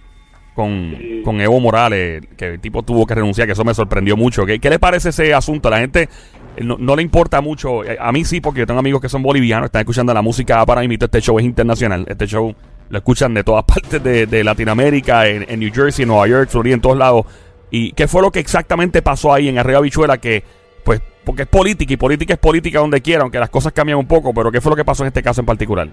con, 0.61 1.41
Evo 1.41 1.61
Morales, 1.61 2.23
que 2.37 2.47
el 2.47 2.61
tipo 2.61 2.83
tuvo 2.83 3.07
que 3.07 3.15
renunciar, 3.15 3.47
que 3.47 3.53
eso 3.53 3.65
me 3.65 3.75
sorprendió 3.75 4.17
mucho. 4.17 4.45
¿Qué, 4.45 4.59
qué 4.59 4.69
le 4.69 4.79
parece 4.79 5.11
ese 5.11 5.33
asunto? 5.33 5.69
A 5.69 5.73
la 5.73 5.79
gente 5.79 6.09
eh, 6.57 6.65
no, 6.65 6.97
le 6.97 7.03
importa 7.03 7.41
mucho. 7.41 7.85
Eh, 7.85 7.97
a 7.99 8.13
mí 8.13 8.25
sí, 8.25 8.41
porque 8.41 8.61
yo 8.61 8.67
tengo 8.67 8.81
amigos 8.81 9.01
que 9.01 9.09
son 9.09 9.23
bolivianos, 9.23 9.67
están 9.67 9.81
escuchando 9.81 10.13
la 10.13 10.23
música 10.23 10.65
para 10.67 10.83
mí. 10.83 10.97
Este 11.01 11.21
show 11.21 11.39
es 11.39 11.45
internacional. 11.45 12.05
Este 12.09 12.27
show 12.27 12.55
lo 12.89 12.99
escuchan 12.99 13.33
de 13.35 13.45
todas 13.45 13.65
partes 13.69 14.03
de, 14.03 14.45
Latinoamérica, 14.45 15.27
en, 15.27 15.61
New 15.61 15.73
Jersey, 15.73 16.03
en 16.03 16.09
Nueva 16.09 16.27
York, 16.27 16.49
Florida, 16.51 16.75
en 16.75 16.81
todos 16.81 16.99
lados. 16.99 17.27
¿Y 17.71 17.93
qué 17.93 18.09
fue 18.09 18.23
lo 18.23 18.31
que 18.31 18.41
exactamente 18.41 19.01
pasó 19.01 19.33
ahí 19.33 19.49
en 19.49 19.59
Arriba 19.59 19.81
Bichuela? 19.81 20.19
Que, 20.19 20.43
pues, 20.85 21.01
porque 21.25 21.43
es 21.43 21.49
política 21.49 21.95
y 21.95 21.97
política 21.97 22.35
es 22.35 22.41
política 22.41 22.81
donde 22.81 23.01
quiera, 23.01 23.23
aunque 23.23 23.39
las 23.39 23.51
cosas 23.51 23.73
cambian 23.73 23.99
un 23.99 24.09
poco, 24.09 24.35
pero 24.35 24.51
¿qué 24.51 24.61
fue 24.61 24.71
lo 24.71 24.77
que 24.77 24.85
pasó 24.85 25.05
en 25.05 25.09
este 25.09 25.23
caso 25.23 25.41
en 25.41 25.47
particular? 25.47 25.89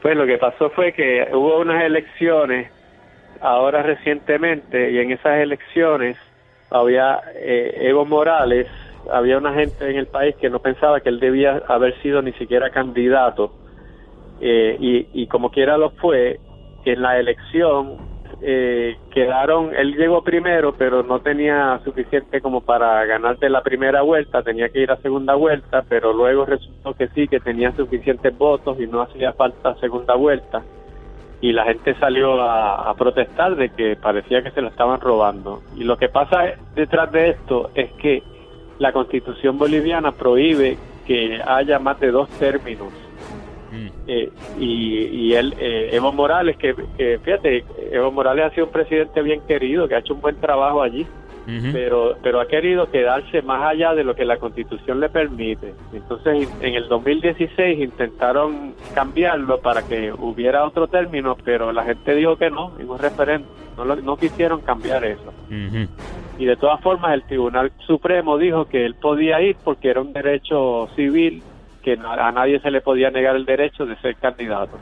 Pues 0.00 0.16
lo 0.16 0.26
que 0.26 0.38
pasó 0.38 0.70
fue 0.70 0.92
que 0.92 1.26
hubo 1.32 1.58
unas 1.60 1.82
elecciones 1.82 2.70
ahora 3.46 3.82
recientemente 3.82 4.90
y 4.90 4.98
en 4.98 5.12
esas 5.12 5.38
elecciones 5.38 6.16
había 6.70 7.20
eh, 7.34 7.76
Evo 7.82 8.04
Morales, 8.04 8.66
había 9.12 9.38
una 9.38 9.54
gente 9.54 9.88
en 9.88 9.96
el 9.96 10.06
país 10.06 10.34
que 10.36 10.50
no 10.50 10.58
pensaba 10.58 11.00
que 11.00 11.08
él 11.08 11.20
debía 11.20 11.62
haber 11.68 11.94
sido 12.02 12.22
ni 12.22 12.32
siquiera 12.32 12.70
candidato 12.70 13.52
eh, 14.40 14.76
y, 14.80 15.22
y 15.22 15.26
como 15.28 15.50
quiera 15.50 15.78
lo 15.78 15.90
fue, 15.90 16.40
en 16.84 17.02
la 17.02 17.18
elección 17.18 17.96
eh, 18.42 18.96
quedaron, 19.12 19.74
él 19.74 19.96
llegó 19.96 20.22
primero, 20.22 20.74
pero 20.76 21.02
no 21.02 21.20
tenía 21.20 21.80
suficiente 21.84 22.40
como 22.40 22.60
para 22.60 23.04
ganarte 23.06 23.48
la 23.48 23.62
primera 23.62 24.02
vuelta, 24.02 24.42
tenía 24.42 24.68
que 24.68 24.80
ir 24.80 24.90
a 24.90 24.96
segunda 24.98 25.34
vuelta, 25.34 25.84
pero 25.88 26.12
luego 26.12 26.44
resultó 26.44 26.94
que 26.94 27.08
sí, 27.08 27.28
que 27.28 27.40
tenía 27.40 27.72
suficientes 27.72 28.36
votos 28.36 28.78
y 28.78 28.86
no 28.86 29.02
hacía 29.02 29.32
falta 29.32 29.74
segunda 29.76 30.14
vuelta. 30.14 30.62
Y 31.46 31.52
la 31.52 31.64
gente 31.64 31.94
salió 32.00 32.40
a, 32.40 32.90
a 32.90 32.94
protestar 32.94 33.56
de 33.56 33.70
que 33.70 33.96
parecía 33.96 34.42
que 34.42 34.50
se 34.50 34.60
lo 34.60 34.68
estaban 34.68 35.00
robando. 35.00 35.62
Y 35.76 35.84
lo 35.84 35.96
que 35.96 36.08
pasa 36.08 36.54
detrás 36.74 37.12
de 37.12 37.30
esto 37.30 37.70
es 37.74 37.92
que 37.92 38.22
la 38.78 38.92
constitución 38.92 39.58
boliviana 39.58 40.12
prohíbe 40.12 40.76
que 41.06 41.40
haya 41.46 41.78
más 41.78 42.00
de 42.00 42.10
dos 42.10 42.28
términos 42.30 42.92
Mm. 43.76 43.88
Eh, 44.06 44.30
y, 44.58 44.98
y 45.06 45.34
él, 45.34 45.54
eh, 45.58 45.90
Evo 45.92 46.12
Morales, 46.12 46.56
que, 46.56 46.74
fíjate, 47.22 47.64
Evo 47.90 48.10
Morales 48.12 48.46
ha 48.46 48.50
sido 48.50 48.66
un 48.66 48.72
presidente 48.72 49.22
bien 49.22 49.40
querido, 49.42 49.88
que 49.88 49.96
ha 49.96 49.98
hecho 49.98 50.14
un 50.14 50.20
buen 50.20 50.36
trabajo 50.36 50.82
allí, 50.82 51.06
pero, 51.72 52.16
pero 52.22 52.40
ha 52.40 52.48
querido 52.48 52.90
quedarse 52.90 53.42
más 53.42 53.62
allá 53.62 53.94
de 53.94 54.04
lo 54.04 54.14
que 54.14 54.24
la 54.24 54.36
constitución 54.38 55.00
le 55.00 55.08
permite. 55.08 55.74
Entonces, 55.92 56.48
en 56.60 56.74
el 56.74 56.88
2016 56.88 57.78
intentaron 57.78 58.74
cambiarlo 58.94 59.60
para 59.60 59.82
que 59.82 60.12
hubiera 60.12 60.64
otro 60.64 60.88
término, 60.88 61.36
pero 61.44 61.72
la 61.72 61.84
gente 61.84 62.14
dijo 62.14 62.36
que 62.36 62.50
no, 62.50 62.72
en 62.78 62.88
un 62.88 62.98
referéndum, 62.98 63.48
no, 63.76 63.84
no 63.84 64.16
quisieron 64.16 64.60
cambiar 64.62 65.04
eso. 65.04 65.32
Y 66.38 66.44
de 66.44 66.56
todas 66.56 66.80
formas, 66.80 67.14
el 67.14 67.22
Tribunal 67.24 67.72
Supremo 67.86 68.38
dijo 68.38 68.66
que 68.66 68.84
él 68.84 68.94
podía 68.94 69.40
ir 69.40 69.56
porque 69.62 69.90
era 69.90 70.00
un 70.00 70.12
derecho 70.12 70.88
civil 70.96 71.42
que 71.82 71.92
a 71.92 72.32
nadie 72.32 72.58
se 72.60 72.70
le 72.70 72.80
podía 72.80 73.10
negar 73.10 73.36
el 73.36 73.44
derecho 73.44 73.86
de 73.86 73.96
ser 73.98 74.16
candidato. 74.16 74.76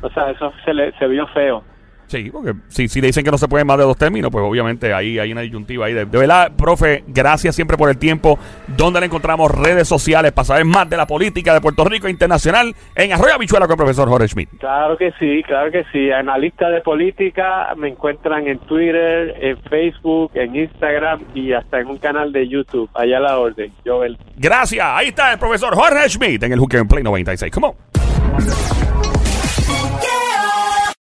O 0.00 0.08
sea, 0.10 0.30
eso 0.30 0.52
se, 0.64 0.72
le, 0.72 0.92
se 0.98 1.06
vio 1.06 1.26
feo. 1.28 1.62
Sí, 2.06 2.30
porque 2.30 2.54
si, 2.68 2.88
si 2.88 3.00
le 3.00 3.08
dicen 3.08 3.24
que 3.24 3.30
no 3.30 3.38
se 3.38 3.48
puede 3.48 3.64
más 3.64 3.78
de 3.78 3.84
dos 3.84 3.96
términos, 3.96 4.30
pues 4.30 4.44
obviamente 4.44 4.92
ahí 4.92 5.18
hay 5.18 5.32
una 5.32 5.40
disyuntiva 5.40 5.86
ahí. 5.86 5.92
De, 5.92 6.04
verdad, 6.04 6.52
profe, 6.56 7.02
gracias 7.06 7.54
siempre 7.54 7.76
por 7.76 7.88
el 7.88 7.98
tiempo. 7.98 8.38
¿Dónde 8.68 9.00
le 9.00 9.06
encontramos 9.06 9.50
redes 9.50 9.88
sociales 9.88 10.32
para 10.32 10.44
saber 10.44 10.64
más 10.64 10.88
de 10.88 10.96
la 10.96 11.06
política 11.06 11.52
de 11.52 11.60
Puerto 11.60 11.84
Rico 11.84 12.08
internacional 12.08 12.74
en 12.94 13.12
Arroyo 13.12 13.34
Habichuela 13.34 13.66
con 13.66 13.74
el 13.74 13.78
profesor 13.78 14.08
Jorge 14.08 14.28
Schmidt? 14.28 14.50
Claro 14.58 14.96
que 14.96 15.12
sí, 15.18 15.42
claro 15.44 15.70
que 15.70 15.84
sí. 15.92 16.10
Analista 16.10 16.68
de 16.68 16.80
política 16.80 17.74
me 17.76 17.88
encuentran 17.88 18.46
en 18.46 18.58
Twitter, 18.60 19.34
en 19.40 19.58
Facebook, 19.62 20.30
en 20.34 20.54
Instagram 20.54 21.22
y 21.34 21.52
hasta 21.52 21.80
en 21.80 21.88
un 21.88 21.98
canal 21.98 22.32
de 22.32 22.48
YouTube. 22.48 22.88
Allá 22.94 23.18
a 23.18 23.20
la 23.20 23.38
orden, 23.38 23.72
Joel. 23.84 24.16
Gracias. 24.36 24.86
Ahí 24.88 25.08
está 25.08 25.32
el 25.32 25.38
profesor 25.38 25.74
Jorge 25.74 26.08
Schmidt 26.08 26.42
en 26.42 26.52
el 26.52 26.58
Hooker 26.58 26.86
Play 26.86 27.02
96. 27.02 27.50
Come 27.52 27.68
on. 27.68 29.15